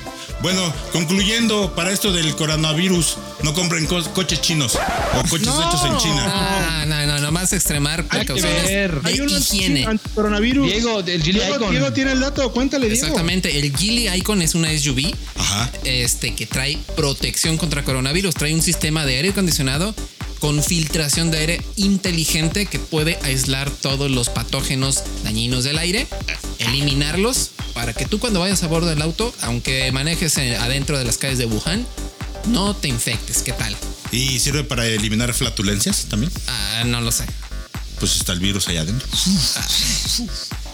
Bueno, 0.42 0.60
concluyendo 0.92 1.74
para 1.74 1.90
esto 1.90 2.12
del 2.12 2.36
coronavirus, 2.36 3.16
No 3.42 3.54
compren 3.54 3.86
co- 3.86 4.02
coches 4.12 4.40
chinos 4.42 4.76
o 5.14 5.28
coches 5.30 5.48
hechos 5.48 5.84
en 5.86 5.96
China. 5.96 6.24
Ah, 6.26 6.84
no, 6.86 7.06
no, 7.06 7.18
nomás 7.20 7.52
extremar 7.54 8.04
precauciones 8.06 8.92
Hay 9.04 9.20
un 9.20 9.30
higiene. 9.30 9.86
anticoronavirus. 9.86 10.66
Diego, 10.66 11.02
del 11.02 11.22
Geely 11.22 11.38
Diego, 11.40 11.56
Icon. 11.56 11.70
Diego 11.70 11.92
tiene 11.92 12.12
el 12.12 12.20
dato. 12.20 12.52
Cuéntale, 12.52 12.88
Diego. 12.88 13.00
Exactamente, 13.06 13.58
el 13.58 13.74
Geely 13.74 14.08
Icon 14.18 14.42
es 14.42 14.54
una 14.54 14.68
SUV 14.76 15.14
Ajá. 15.36 15.70
este, 15.84 16.34
que 16.34 16.44
trae 16.46 16.78
protección 16.96 17.56
contra 17.56 17.82
coronavirus, 17.82 18.34
trae 18.34 18.52
un 18.54 18.62
sistema 18.62 19.06
de 19.06 19.16
aire 19.16 19.30
acondicionado 19.30 19.94
con 20.38 20.62
filtración 20.62 21.30
de 21.30 21.38
aire 21.38 21.62
inteligente 21.76 22.66
que 22.66 22.78
puede 22.78 23.18
aislar 23.22 23.70
todos 23.70 24.10
los 24.10 24.28
patógenos 24.28 25.02
dañinos 25.24 25.64
del 25.64 25.78
aire, 25.78 26.06
eliminarlos 26.58 27.50
para 27.74 27.92
que 27.92 28.06
tú 28.06 28.18
cuando 28.18 28.40
vayas 28.40 28.62
a 28.62 28.68
bordo 28.68 28.88
del 28.88 29.02
auto, 29.02 29.34
aunque 29.42 29.90
manejes 29.92 30.36
eh, 30.38 30.56
adentro 30.56 30.98
de 30.98 31.04
las 31.04 31.18
calles 31.18 31.38
de 31.38 31.46
Wuhan, 31.46 31.86
no 32.46 32.74
te 32.74 32.88
infectes. 32.88 33.42
¿Qué 33.42 33.52
tal? 33.52 33.76
¿Y 34.12 34.38
sirve 34.38 34.64
para 34.64 34.86
eliminar 34.86 35.32
flatulencias 35.34 36.06
también? 36.08 36.32
Ah, 36.46 36.84
no 36.86 37.00
lo 37.00 37.12
sé. 37.12 37.24
Pues 37.98 38.16
está 38.16 38.32
el 38.32 38.40
virus 38.40 38.68
allá 38.68 38.82
adentro. 38.82 39.08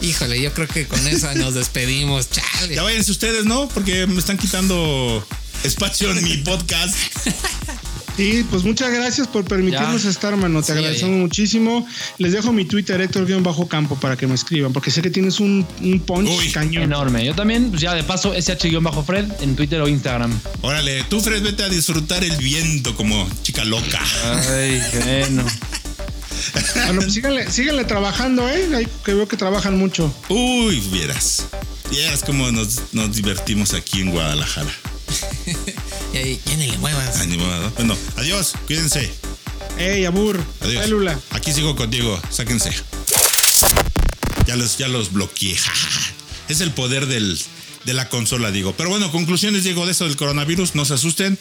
Híjole, 0.01 0.41
yo 0.41 0.53
creo 0.53 0.67
que 0.67 0.87
con 0.87 1.07
esa 1.07 1.35
nos 1.35 1.55
despedimos. 1.55 2.29
Chale. 2.31 2.75
Ya 2.75 2.83
váyanse 2.83 3.13
ustedes, 3.13 3.45
¿no? 3.45 3.69
Porque 3.69 4.07
me 4.07 4.19
están 4.19 4.39
quitando 4.39 5.27
espacio 5.63 6.11
en 6.11 6.25
mi 6.25 6.37
podcast. 6.39 6.95
Sí, 8.17 8.45
pues 8.51 8.63
muchas 8.63 8.93
gracias 8.93 9.27
por 9.27 9.45
permitirnos 9.45 10.03
Ya. 10.03 10.11
estar, 10.11 10.37
mano. 10.37 10.61
Te 10.61 10.67
Sí, 10.67 10.73
agradecemos 10.73 11.19
muchísimo. 11.19 11.87
Les 12.19 12.33
dejo 12.33 12.53
mi 12.53 12.65
Twitter, 12.67 13.01
Héctor-Campo, 13.01 13.97
para 13.97 14.17
que 14.17 14.27
me 14.27 14.35
escriban, 14.35 14.73
porque 14.73 14.91
sé 14.91 15.01
que 15.01 15.09
tienes 15.11 15.41
un, 15.41 15.67
un 15.81 16.01
punch 16.01 16.29
Uy. 16.29 16.51
cañón. 16.53 16.83
Enorme. 16.85 17.25
Yo 17.25 17.35
también, 17.35 17.71
pues 17.71 17.81
ya 17.81 17.95
de 17.95 18.03
paso, 18.05 18.35
SH-Fred 18.35 19.25
en 19.41 19.57
Twitter 19.57 19.81
o 19.81 19.89
Instagram. 19.89 20.39
Órale, 20.61 21.05
tú, 21.05 21.21
Fred, 21.21 21.43
vete 21.43 21.63
a 21.63 21.69
disfrutar 21.71 22.23
el 22.23 22.37
viento 22.37 22.95
como 22.97 23.29
chica 23.43 23.65
loca. 23.65 24.01
Ay, 24.51 24.83
bueno. 25.05 25.45
Bueno, 26.75 27.01
pues 27.01 27.15
síganle, 27.15 27.51
síganle 27.51 27.85
trabajando, 27.85 28.47
¿eh? 28.49 28.69
Ahí 28.75 28.87
que 29.05 29.15
veo 29.15 29.27
que 29.29 29.37
trabajan 29.37 29.79
mucho. 29.79 30.13
Uy, 30.29 30.81
vieras. 30.93 31.47
Vieras 31.91 32.23
cómo 32.25 32.51
nos, 32.53 32.81
nos 32.93 33.15
divertimos 33.15 33.73
aquí 33.75 34.01
en 34.01 34.11
Guadalajara. 34.11 34.71
Y 36.13 36.17
ahí, 36.17 36.41
ya 36.45 36.57
ni 36.57 36.67
le 36.69 36.79
muevas. 36.79 37.17
Ay, 37.21 37.27
ni 37.29 37.39
modo. 37.39 37.71
Bueno, 37.71 37.97
adiós, 38.17 38.53
cuídense. 38.67 39.11
Ey, 39.79 40.05
Abur, 40.05 40.43
Adiós. 40.61 40.85
célula. 40.85 41.19
Aquí 41.31 41.53
sigo 41.53 41.75
contigo, 41.77 42.21
sáquense. 42.31 42.71
Ya 44.47 44.57
los, 44.57 44.77
ya 44.77 44.89
los 44.89 45.13
bloqueé. 45.13 45.57
Es 46.49 46.61
el 46.61 46.73
poder 46.73 47.07
del, 47.07 47.41
de 47.85 47.95
la 47.95 48.09
consola, 48.09 48.51
digo. 48.51 48.75
Pero 48.77 48.91
bueno, 48.91 49.11
conclusiones, 49.11 49.65
Diego, 49.65 49.87
de 49.87 49.93
eso 49.93 50.05
del 50.05 50.17
coronavirus. 50.17 50.75
No 50.75 50.85
se 50.85 50.95
asusten. 50.95 51.39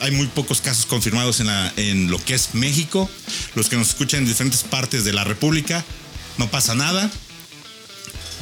Hay 0.00 0.10
muy 0.10 0.26
pocos 0.26 0.60
casos 0.60 0.84
confirmados 0.84 1.40
en, 1.40 1.46
la, 1.46 1.72
en 1.76 2.10
lo 2.10 2.22
que 2.22 2.34
es 2.34 2.50
México. 2.54 3.08
Los 3.54 3.68
que 3.70 3.76
nos 3.76 3.88
escuchan 3.88 4.20
en 4.20 4.26
diferentes 4.26 4.62
partes 4.62 5.04
de 5.04 5.14
la 5.14 5.24
República, 5.24 5.84
no 6.36 6.50
pasa 6.50 6.74
nada. 6.74 7.10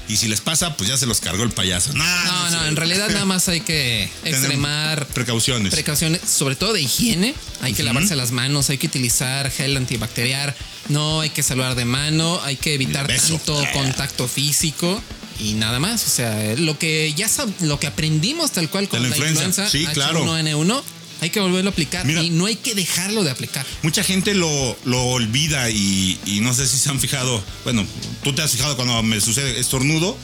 Y 0.08 0.16
si 0.16 0.28
les 0.28 0.40
pasa, 0.40 0.76
pues 0.76 0.88
ya 0.88 0.96
se 0.96 1.06
los 1.06 1.20
cargó 1.20 1.44
el 1.44 1.50
payaso. 1.50 1.92
No, 1.94 2.50
no, 2.50 2.66
en 2.66 2.76
realidad 2.76 3.08
nada 3.08 3.24
más 3.24 3.48
hay 3.48 3.60
que 3.60 4.04
extremar 4.24 5.06
precauciones. 5.06 5.72
precauciones, 5.72 6.20
sobre 6.28 6.56
todo 6.56 6.72
de 6.72 6.82
higiene. 6.82 7.34
Hay 7.62 7.72
que 7.72 7.82
lavarse 7.82 8.14
las 8.14 8.30
manos, 8.30 8.68
hay 8.68 8.78
que 8.78 8.86
utilizar 8.86 9.50
gel 9.50 9.76
antibacterial, 9.76 10.54
no 10.88 11.20
hay 11.20 11.30
que 11.30 11.42
saludar 11.42 11.74
de 11.74 11.86
mano, 11.86 12.40
hay 12.42 12.56
que 12.56 12.74
evitar 12.74 13.06
tanto 13.06 13.62
contacto 13.72 14.28
físico 14.28 15.02
y 15.40 15.54
nada 15.54 15.78
más. 15.78 16.06
O 16.06 16.10
sea, 16.10 16.54
lo 16.56 16.78
que 16.78 17.12
ya 17.14 17.28
lo 17.60 17.80
que 17.80 17.86
aprendimos 17.86 18.52
tal 18.52 18.68
cual 18.68 18.88
con 18.88 19.02
la 19.02 19.08
la 19.08 19.16
influenza, 19.16 19.46
influenza. 19.46 19.70
Sí, 19.70 19.86
claro. 19.86 20.24
H1N1, 20.24 20.82
hay 21.20 21.30
que 21.30 21.40
volverlo 21.40 21.70
a 21.70 21.72
aplicar 21.72 22.04
Mira. 22.06 22.22
y 22.22 22.30
no 22.30 22.46
hay 22.46 22.56
que 22.56 22.74
dejarlo 22.74 23.24
de 23.24 23.30
aplicar. 23.30 23.64
Mucha 23.82 24.02
gente 24.04 24.34
lo, 24.34 24.76
lo 24.84 25.02
olvida 25.06 25.70
y, 25.70 26.18
y 26.26 26.40
no 26.40 26.52
sé 26.54 26.66
si 26.66 26.76
se 26.78 26.90
han 26.90 27.00
fijado. 27.00 27.42
Bueno, 27.64 27.86
tú 28.22 28.32
te 28.34 28.42
has 28.42 28.50
fijado 28.52 28.76
cuando 28.76 29.02
me 29.02 29.20
sucede 29.20 29.58
estornudo 29.58 30.16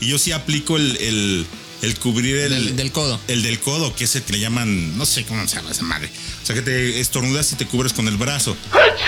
y 0.00 0.06
yo 0.08 0.18
sí 0.18 0.32
aplico 0.32 0.76
el, 0.76 0.96
el, 1.00 1.46
el 1.82 1.98
cubrir 1.98 2.36
el 2.36 2.50
Del- 2.50 2.76
del 2.76 2.92
codo. 2.92 3.20
El 3.28 3.42
del 3.42 3.58
codo, 3.60 3.94
que 3.96 4.04
es 4.04 4.14
el 4.16 4.22
que 4.22 4.34
le 4.34 4.40
llaman, 4.40 4.96
no 4.96 5.06
sé 5.06 5.24
cómo 5.24 5.46
se 5.48 5.56
llama 5.56 5.70
esa 5.72 5.82
madre. 5.82 6.10
O 6.42 6.46
sea, 6.46 6.54
que 6.54 6.62
te 6.62 7.00
estornudas 7.00 7.50
y 7.52 7.56
te 7.56 7.66
cubres 7.66 7.92
con 7.92 8.06
el 8.08 8.16
brazo. 8.16 8.56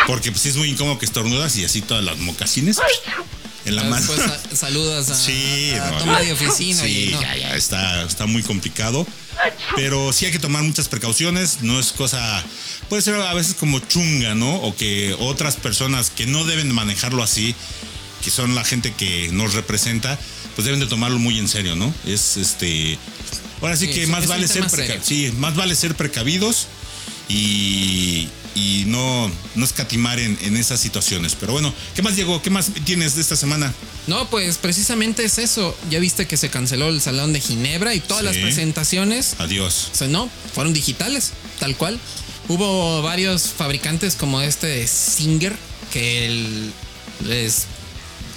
Porque 0.07 0.31
pues 0.31 0.43
sí 0.43 0.49
es 0.49 0.57
muy 0.57 0.69
incómodo 0.71 0.99
que 0.99 1.05
estornudas 1.07 1.57
y 1.57 1.65
así 1.65 1.81
todas 1.83 2.03
las 2.05 2.17
mocasines 2.19 2.79
en 3.67 3.77
la 3.77 3.85
mano. 3.85 3.97
Después 4.07 4.21
sa- 4.51 4.57
saludas 4.57 5.11
a, 5.11 5.15
Sí, 5.27 5.73
a 5.75 6.05
no, 6.05 6.19
medio 6.19 6.35
oficina 6.35 6.83
Sí, 6.83 7.09
y 7.11 7.13
no. 7.13 7.21
ya, 7.21 7.37
ya, 7.37 7.55
está, 7.57 8.03
está 8.05 8.27
muy 8.27 8.43
complicado. 8.43 9.07
Pero 9.75 10.13
sí 10.13 10.25
hay 10.27 10.33
que 10.33 10.39
tomar 10.39 10.63
muchas 10.63 10.89
precauciones. 10.89 11.59
No 11.63 11.79
es 11.79 11.93
cosa. 11.93 12.43
Puede 12.89 13.03
ser 13.03 13.15
a 13.17 13.35
veces 13.35 13.55
como 13.55 13.79
chunga, 13.81 14.35
¿no? 14.35 14.55
O 14.63 14.75
que 14.75 15.15
otras 15.19 15.57
personas 15.57 16.11
que 16.11 16.27
no 16.27 16.45
deben 16.45 16.73
manejarlo 16.73 17.23
así, 17.23 17.55
que 18.25 18.31
son 18.31 18.55
la 18.55 18.65
gente 18.65 18.95
que 18.95 19.29
nos 19.33 19.53
representa, 19.55 20.19
pues 20.55 20.65
deben 20.65 20.81
de 20.81 20.87
tomarlo 20.87 21.19
muy 21.19 21.39
en 21.39 21.49
serio, 21.49 21.77
¿no? 21.77 21.93
Es 22.07 22.37
este. 22.39 22.99
Ahora 23.61 23.77
sí, 23.77 23.87
Sí, 23.87 23.93
que 23.93 24.07
más 24.07 24.27
vale 24.27 24.49
ser 24.49 24.65
sí, 25.03 25.33
más 25.39 25.55
vale 25.57 25.75
ser 25.75 25.95
precavidos 25.95 26.67
y 27.29 28.29
no, 28.97 29.31
no 29.55 29.65
escatimar 29.65 30.19
en, 30.19 30.39
en 30.43 30.57
esas 30.57 30.81
situaciones. 30.81 31.35
Pero 31.39 31.53
bueno, 31.53 31.73
¿qué 31.95 32.03
más 32.03 32.17
llegó? 32.17 32.41
¿Qué 32.43 32.51
más 32.51 32.71
tienes 32.85 33.15
de 33.15 33.21
esta 33.21 33.37
semana? 33.37 33.73
No, 34.07 34.29
pues 34.31 34.57
precisamente 34.59 35.25
es 35.25 35.39
eso. 35.39 35.77
Ya 35.91 35.99
viste 35.99 36.27
que 36.27 36.37
se 36.37 36.49
canceló 36.49 36.89
el 36.89 37.01
Salón 37.01 37.33
de 37.33 37.41
Ginebra 37.41 37.95
y 37.95 38.01
todas 38.01 38.21
Sí. 38.23 38.27
las 38.27 38.37
presentaciones, 38.39 39.35
Adiós. 39.39 39.91
o 39.93 39.97
sea, 39.97 40.09
no, 40.09 40.31
fueron 40.55 40.73
digitales, 40.73 41.33
tal 41.61 41.77
cual. 41.77 41.99
Hubo 42.49 43.03
varios 43.03 43.43
fabricantes 43.49 44.15
como 44.15 44.41
este 44.41 44.67
de 44.69 44.87
Singer 44.87 45.55
que 45.93 46.27
el- 46.27 46.73
les, 47.27 47.65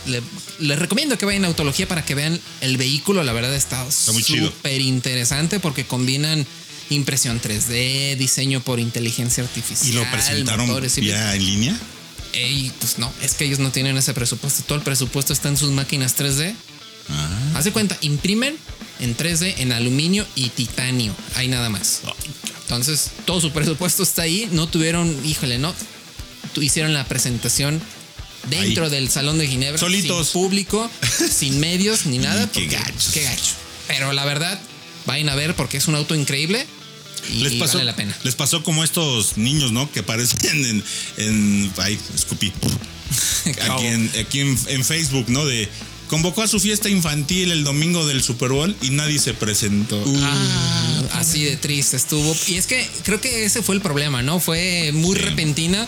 le- 0.08 0.22
les 0.60 0.80
recomiendo 0.80 1.18
que 1.18 1.26
vayan 1.26 1.46
a 1.46 1.48
Autología 1.48 1.88
para 1.88 2.04
que 2.04 2.16
vean 2.16 2.40
el 2.62 2.78
vehículo. 2.78 3.24
La 3.24 3.34
verdad 3.34 3.54
está 3.54 3.86
súper 3.92 4.82
interesante 4.82 5.60
porque 5.60 5.86
combinan 5.86 6.46
impresión 6.90 7.40
3D, 7.42 8.16
diseño 8.18 8.62
por 8.62 8.80
inteligencia 8.80 9.44
artificial. 9.44 9.90
¿Y 9.90 9.94
lo 9.94 10.12
presentaron 10.12 10.68
motores 10.68 10.98
y- 10.98 11.06
ya 11.06 11.36
en 11.36 11.46
línea? 11.46 11.80
Ey, 12.34 12.72
pues 12.80 13.00
no, 13.00 13.12
es 13.24 13.34
que 13.34 13.46
ellos 13.46 13.60
no 13.60 13.72
tienen 13.72 13.98
ese 13.98 14.14
presupuesto. 14.14 14.64
Todo 14.64 14.78
el 14.78 14.84
presupuesto 14.84 15.34
está 15.34 15.50
en 15.50 15.58
sus 15.58 15.72
máquinas 15.72 16.16
3D. 16.16 16.54
Ah. 17.10 17.30
Haz 17.56 17.64
de 17.66 17.72
cuenta, 17.72 17.98
imprimen 18.02 18.56
en 19.00 19.16
3D 19.18 19.56
en 19.58 19.72
aluminio 19.72 20.28
y 20.36 20.50
titanio. 20.50 21.16
Hay 21.36 21.48
nada 21.48 21.70
más. 21.70 22.02
Entonces, 22.64 23.10
todo 23.26 23.42
su 23.42 23.52
presupuesto 23.52 24.04
está 24.04 24.22
ahí. 24.24 24.48
No 24.52 24.68
tuvieron, 24.68 25.16
híjole, 25.26 25.58
no. 25.58 25.74
Hicieron 26.62 26.94
la 26.94 27.06
presentación 27.06 27.82
dentro 28.50 28.86
Ahí. 28.86 28.92
del 28.92 29.10
Salón 29.10 29.38
de 29.40 29.48
Ginebra. 29.48 29.80
Solitos. 29.80 30.28
Sin 30.30 30.42
público, 30.42 30.92
sin 31.32 31.60
medios 31.60 32.06
ni 32.06 32.20
nada. 32.20 32.48
qué 32.52 32.68
gachos. 32.68 33.12
Qué 33.14 33.24
gacho. 33.24 33.54
Pero 33.88 34.14
la 34.14 34.24
verdad, 34.26 34.60
vayan 35.08 35.30
a 35.30 35.36
ver 35.36 35.56
porque 35.56 35.78
es 35.78 35.88
un 35.88 35.96
auto 35.96 36.14
increíble 36.16 36.68
Les 37.30 37.54
pasó, 37.54 37.74
vale 37.78 37.86
la 37.86 37.96
pena. 37.96 38.18
les 38.24 38.36
pasó 38.36 38.64
como 38.64 38.84
estos 38.84 39.38
niños, 39.38 39.72
¿no? 39.72 39.92
Que 39.92 40.00
aparecen 40.00 40.66
en. 40.66 40.84
en 41.18 41.72
ay, 41.78 41.98
escupí. 42.16 42.52
Aquí, 43.70 43.86
en, 43.88 44.12
aquí 44.20 44.40
en, 44.42 44.58
en 44.68 44.84
Facebook, 44.86 45.26
¿no? 45.30 45.46
De. 45.46 45.68
Convocó 46.10 46.42
a 46.42 46.48
su 46.48 46.60
fiesta 46.60 46.90
infantil 46.90 47.52
el 47.52 47.64
domingo 47.64 48.06
del 48.08 48.24
Super 48.24 48.50
Bowl 48.50 48.76
y 48.82 48.90
nadie 48.90 49.20
se 49.20 49.34
presentó. 49.36 50.04
Ah, 50.24 51.04
así 51.14 51.44
de 51.44 51.56
triste 51.58 51.98
estuvo. 51.98 52.36
Y 52.48 52.56
es 52.56 52.66
que 52.66 52.88
creo 53.04 53.22
que 53.22 53.46
ese 53.46 53.62
fue 53.62 53.76
el 53.76 53.82
problema, 53.82 54.24
¿no? 54.24 54.40
Fue 54.40 54.92
muy 54.92 55.16
Sí. 55.16 55.22
repentina. 55.22 55.88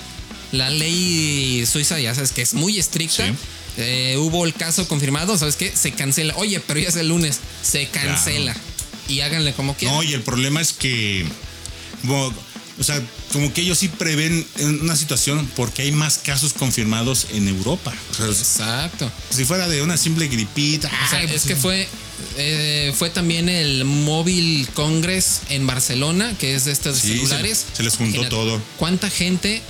La 0.51 0.69
ley 0.69 1.65
suiza, 1.65 1.99
ya 1.99 2.13
sabes 2.13 2.31
que 2.33 2.41
es 2.43 2.53
muy 2.53 2.77
estricta. 2.77 3.25
Sí. 3.25 3.33
Eh, 3.77 4.15
hubo 4.19 4.45
el 4.45 4.53
caso 4.53 4.87
confirmado, 4.87 5.37
¿sabes 5.39 5.55
qué? 5.55 5.71
Se 5.75 5.91
cancela. 5.91 6.35
Oye, 6.37 6.59
pero 6.59 6.79
ya 6.79 6.89
es 6.89 6.95
el 6.97 7.07
lunes. 7.07 7.39
Se 7.63 7.87
cancela. 7.87 8.55
Y 9.11 9.21
háganle 9.21 9.53
como 9.53 9.75
quieran. 9.75 9.97
No, 9.97 10.03
y 10.03 10.13
el 10.13 10.21
problema 10.21 10.61
es 10.61 10.73
que. 10.73 11.25
o 12.07 12.83
sea, 12.83 13.01
como 13.31 13.53
que 13.53 13.61
ellos 13.61 13.77
sí 13.77 13.87
prevén 13.89 14.45
una 14.81 14.95
situación 14.95 15.49
porque 15.55 15.83
hay 15.83 15.91
más 15.91 16.17
casos 16.17 16.53
confirmados 16.53 17.27
en 17.33 17.47
Europa. 17.47 17.93
O 18.11 18.13
sea, 18.15 18.25
Exacto. 18.27 19.11
si 19.29 19.45
fuera 19.45 19.67
de 19.67 19.81
una 19.81 19.97
simple 19.97 20.27
gripita. 20.27 20.87
O 20.87 21.09
sea, 21.09 21.19
ay, 21.19 21.25
es 21.25 21.31
pues, 21.31 21.43
que 21.43 21.55
fue, 21.55 21.87
eh, 22.37 22.93
fue 22.97 23.09
también 23.09 23.49
el 23.49 23.85
Móvil 23.85 24.67
Congress 24.73 25.41
en 25.49 25.67
Barcelona, 25.67 26.33
que 26.39 26.55
es 26.55 26.65
de 26.65 26.71
estos 26.71 26.97
Sí, 26.97 27.09
celulares. 27.19 27.65
se- 27.71 27.77
se 27.77 27.83
les 27.83 27.95
juntó 27.97 28.27
todo. 28.29 28.61
¿Cuánta 28.77 29.09
gente 29.09 29.61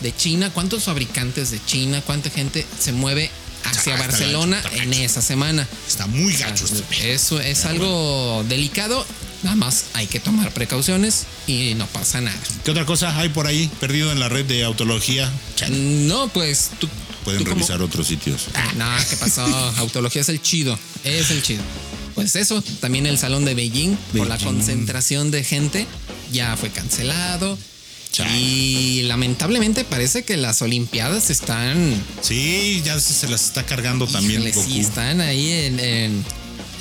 de 0.00 0.14
China, 0.16 0.50
cuántos 0.52 0.84
fabricantes 0.84 1.50
de 1.50 1.60
China, 1.64 2.02
cuánta 2.04 2.30
gente 2.30 2.66
se 2.78 2.92
mueve 2.92 3.30
hacia 3.70 3.94
Está 3.94 4.06
Barcelona 4.06 4.60
gacho, 4.62 4.76
en 4.76 4.90
gacho. 4.90 5.02
esa 5.02 5.22
semana? 5.22 5.66
Está 5.88 6.06
muy 6.06 6.34
gacho 6.36 6.64
este 6.64 6.82
pedo. 6.82 7.02
Eso 7.08 7.40
es 7.40 7.64
algo 7.64 8.44
delicado. 8.48 9.06
Nada 9.42 9.56
más 9.56 9.84
hay 9.94 10.06
que 10.06 10.20
tomar 10.20 10.52
precauciones 10.52 11.24
y 11.46 11.74
no 11.76 11.86
pasa 11.86 12.20
nada. 12.20 12.36
¿Qué 12.64 12.70
otra 12.72 12.84
cosa 12.84 13.16
hay 13.18 13.30
por 13.30 13.46
ahí 13.46 13.70
perdido 13.80 14.12
en 14.12 14.20
la 14.20 14.28
red 14.28 14.44
de 14.44 14.64
autología? 14.64 15.30
Chale, 15.56 15.76
No, 15.76 16.28
pues 16.28 16.70
tú. 16.78 16.88
Pueden 17.24 17.44
tú 17.44 17.50
revisar 17.50 17.80
otros 17.82 18.06
sitios. 18.06 18.46
Ah, 18.54 18.72
no, 18.76 18.86
¿qué 19.08 19.16
pasó? 19.16 19.42
Autología 19.78 20.22
es 20.22 20.28
el 20.30 20.40
chido. 20.42 20.78
Es 21.04 21.30
el 21.30 21.42
chido. 21.42 21.62
Pues 22.14 22.34
eso, 22.36 22.62
también 22.80 23.06
el 23.06 23.18
salón 23.18 23.44
de 23.44 23.54
Beijing, 23.54 23.94
por 24.16 24.26
la 24.26 24.36
Beijing. 24.36 24.46
concentración 24.56 25.30
de 25.30 25.44
gente, 25.44 25.86
ya 26.32 26.56
fue 26.56 26.70
cancelado. 26.70 27.56
Chale. 28.12 28.36
Y 28.38 29.02
lamentablemente 29.02 29.84
parece 29.84 30.24
que 30.24 30.36
las 30.36 30.62
Olimpiadas 30.62 31.30
están. 31.30 31.94
Sí, 32.22 32.82
ya 32.84 32.98
se, 32.98 33.28
las 33.28 33.44
está 33.44 33.64
cargando 33.64 34.06
también 34.06 34.40
híjole, 34.40 34.52
Goku. 34.52 34.68
sí, 34.70 34.80
están 34.80 35.20
ahí 35.20 35.50
en, 35.52 35.80
en- 35.80 36.24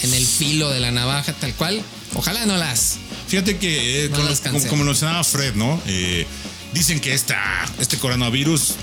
en 0.02 0.14
el 0.14 0.26
filo 0.26 0.70
de 0.70 0.80
la 0.80 0.92
navaja, 0.92 1.34
tal 1.34 1.54
cual. 1.56 1.82
Ojalá 2.16 2.46
no 2.46 2.56
las. 2.58 2.98
Fíjate 3.28 3.58
que, 3.58 4.06
eh, 4.06 4.10
No 4.10 4.16
con- 4.18 4.26
las 4.30 4.40
como, 4.40 4.60
como 4.68 4.84
lo 4.84 4.92
mencionaba 4.92 5.24
Fred, 5.24 5.54
¿no? 5.56 5.80
Eh, 5.86 6.26
dicen 6.74 7.00
que 7.00 7.14
esta, 7.14 7.38
este 7.80 7.98
coronavirus 7.98 8.76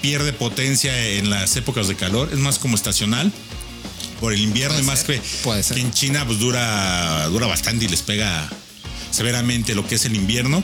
pierde 0.00 0.32
potencia 0.32 0.96
en 1.08 1.30
las 1.30 1.54
épocas 1.56 1.86
de 1.88 1.94
calor, 1.94 2.30
es 2.32 2.38
más 2.38 2.58
como 2.58 2.74
estacional 2.74 3.30
por 4.18 4.32
el 4.32 4.40
invierno 4.40 4.78
y 4.80 4.82
más 4.82 5.00
ser, 5.00 5.20
que, 5.20 5.22
puede 5.44 5.62
ser. 5.62 5.76
que 5.76 5.82
en 5.82 5.92
China 5.92 6.24
pues 6.26 6.38
dura, 6.40 7.26
dura 7.28 7.46
bastante 7.46 7.84
y 7.84 7.88
les 7.88 8.02
pega 8.02 8.48
severamente 9.10 9.74
lo 9.74 9.86
que 9.86 9.96
es 9.96 10.04
el 10.04 10.16
invierno. 10.16 10.62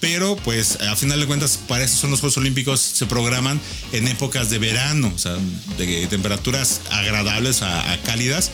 Pero 0.00 0.36
pues 0.36 0.80
a 0.80 0.94
final 0.94 1.18
de 1.18 1.26
cuentas 1.26 1.58
para 1.66 1.84
eso 1.84 1.96
son 1.96 2.10
los 2.10 2.20
Juegos 2.20 2.36
Olímpicos, 2.36 2.80
se 2.80 3.06
programan 3.06 3.60
en 3.92 4.06
épocas 4.06 4.48
de 4.48 4.58
verano, 4.58 5.12
o 5.14 5.18
sea, 5.18 5.36
de 5.76 6.06
temperaturas 6.06 6.80
agradables 6.90 7.62
a, 7.62 7.92
a 7.92 8.00
cálidas 8.02 8.50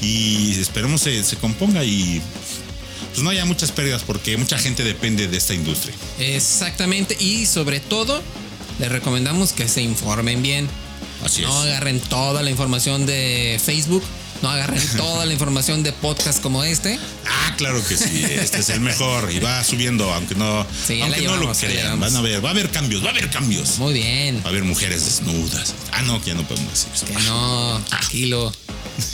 y 0.00 0.58
esperemos 0.58 1.02
se, 1.02 1.22
se 1.22 1.36
componga 1.36 1.84
y 1.84 2.22
pues 3.12 3.22
no 3.22 3.28
haya 3.30 3.44
muchas 3.44 3.72
pérdidas 3.72 4.02
porque 4.04 4.36
mucha 4.38 4.58
gente 4.58 4.84
depende 4.84 5.26
de 5.28 5.36
esta 5.36 5.52
industria. 5.54 5.94
Exactamente. 6.18 7.16
Y 7.20 7.46
sobre 7.46 7.80
todo, 7.80 8.22
les 8.78 8.90
recomendamos 8.90 9.52
que 9.52 9.68
se 9.68 9.82
informen 9.82 10.42
bien. 10.42 10.68
Así 11.24 11.42
No 11.42 11.48
es. 11.64 11.70
agarren 11.70 12.00
toda 12.00 12.42
la 12.42 12.50
información 12.50 13.06
de 13.06 13.60
Facebook. 13.64 14.02
No 14.42 14.50
agarren 14.50 14.82
toda 14.96 15.26
la 15.26 15.32
información 15.32 15.82
de 15.82 15.92
podcast 15.92 16.40
como 16.40 16.64
este. 16.64 16.98
Ah, 17.26 17.54
claro 17.56 17.82
que 17.86 17.96
sí, 17.96 18.24
este 18.24 18.58
es 18.58 18.68
el 18.70 18.80
mejor 18.80 19.30
y 19.32 19.38
va 19.38 19.62
subiendo, 19.64 20.12
aunque 20.12 20.34
no, 20.34 20.66
Sí, 20.86 21.00
aunque 21.00 21.22
no 21.22 21.36
lo 21.36 21.52
crean, 21.52 21.98
van 22.00 22.14
a 22.14 22.20
ver, 22.20 22.44
va 22.44 22.50
a 22.50 22.52
haber 22.52 22.70
cambios, 22.70 23.02
va 23.02 23.08
a 23.08 23.10
haber 23.10 23.30
cambios. 23.30 23.78
Muy 23.78 23.94
bien. 23.94 24.40
Va 24.40 24.46
a 24.46 24.48
haber 24.48 24.64
mujeres 24.64 25.04
desnudas. 25.04 25.74
Ah, 25.92 26.02
no, 26.02 26.20
que 26.20 26.28
ya 26.28 26.34
no 26.34 26.46
podemos 26.46 26.70
decir 26.70 26.88
eso. 26.94 27.06
Que 27.06 27.14
no, 27.24 27.80
tranquilo. 27.88 28.52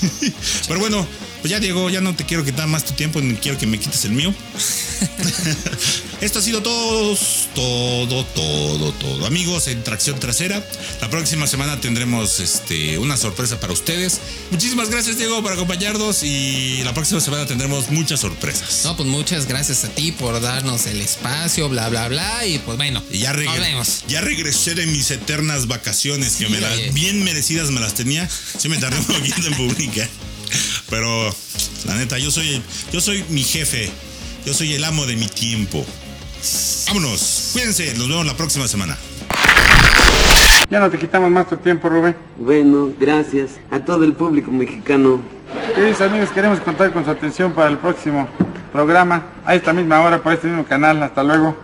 Pero 0.69 0.81
bueno, 0.81 1.07
pues 1.41 1.51
ya 1.51 1.61
Diego, 1.61 1.91
ya 1.91 2.01
no 2.01 2.15
te 2.15 2.25
quiero 2.25 2.45
quitar 2.45 2.69
más 2.69 2.85
tu 2.85 2.93
tiempo, 2.95 3.21
ni 3.21 3.35
quiero 3.35 3.59
que 3.59 3.67
me 3.67 3.79
quites 3.79 4.05
el 4.05 4.13
mío. 4.13 4.35
Esto 6.23 6.39
ha 6.39 6.43
sido 6.43 6.63
todo, 6.63 7.19
todo, 7.53 8.25
todo, 8.27 8.93
todo. 8.93 9.27
Amigos, 9.27 9.67
en 9.67 9.83
tracción 9.83 10.21
trasera. 10.21 10.65
La 11.01 11.11
próxima 11.11 11.49
semana 11.49 11.81
tendremos 11.81 12.39
este, 12.39 12.97
una 12.99 13.17
sorpresa 13.17 13.59
para 13.59 13.73
ustedes. 13.73 14.21
Muchísimas 14.53 14.89
gracias, 14.89 15.19
Diego, 15.19 15.43
por 15.43 15.53
acompañarnos. 15.53 16.23
Y 16.23 16.81
la 16.85 16.95
próxima 16.95 17.21
semana 17.21 17.45
tendremos 17.47 17.91
muchas 17.91 18.21
sorpresas. 18.21 18.83
No, 18.85 18.97
pues 18.97 19.09
muchas 19.09 19.47
gracias 19.47 19.83
a 19.85 19.89
ti 19.89 20.13
por 20.13 20.41
darnos 20.41 20.87
el 20.87 21.01
espacio, 21.01 21.69
bla, 21.69 21.89
bla, 21.89 22.07
bla. 22.09 22.47
Y 22.47 22.61
pues 22.61 22.77
bueno, 22.77 23.03
Y 23.11 23.19
ya, 23.19 23.33
regre- 23.33 24.03
ya 24.07 24.21
regresé 24.21 24.77
de 24.77 24.87
mis 24.87 25.11
eternas 25.11 25.67
vacaciones, 25.67 26.37
que 26.37 26.47
Sí, 26.47 26.53
me 26.53 26.61
las, 26.61 26.73
oye. 26.75 26.93
bien 26.93 27.25
merecidas 27.25 27.73
me 27.73 27.81
las 27.81 27.95
tenía. 27.95 28.29
Sí 28.59 28.69
me 28.69 28.79
tardé 28.79 28.97
un 29.01 29.07
poquito 29.07 29.45
en 29.49 29.55
publicar. 29.55 30.09
Pero 30.89 31.35
la 31.87 31.97
neta, 31.97 32.17
yo 32.21 32.31
soy, 32.31 32.63
yo 32.93 33.01
soy 33.01 33.25
mi 33.29 33.43
jefe. 33.43 33.91
Yo 34.47 34.55
soy 34.55 34.73
el 34.75 34.85
amo 34.85 35.05
de 35.07 35.17
mi 35.17 35.27
tiempo. 35.27 35.85
Vámonos. 36.89 37.51
Cuídense. 37.53 37.95
Nos 37.95 38.09
vemos 38.09 38.27
la 38.27 38.37
próxima 38.37 38.67
semana. 38.67 38.97
Ya 40.69 40.81
no 40.81 40.91
te 40.91 40.99
quitamos 40.99 41.31
más 41.31 41.49
tu 41.49 41.57
tiempo, 41.57 41.89
Rubén. 41.89 42.17
Bueno, 42.39 42.91
gracias 42.99 43.51
a 43.71 43.81
todo 43.81 44.05
el 44.05 44.15
público 44.15 44.51
mexicano. 44.51 45.21
Queridos 45.75 46.01
amigos, 46.01 46.31
queremos 46.31 46.61
contar 46.61 46.93
con 46.93 47.05
su 47.05 47.11
atención 47.11 47.53
para 47.53 47.69
el 47.69 47.79
próximo 47.79 48.27
programa, 48.73 49.23
a 49.45 49.55
esta 49.55 49.73
misma 49.73 50.01
hora, 50.01 50.23
por 50.23 50.33
este 50.33 50.49
mismo 50.49 50.65
canal. 50.65 51.03
Hasta 51.03 51.23
luego. 51.23 51.55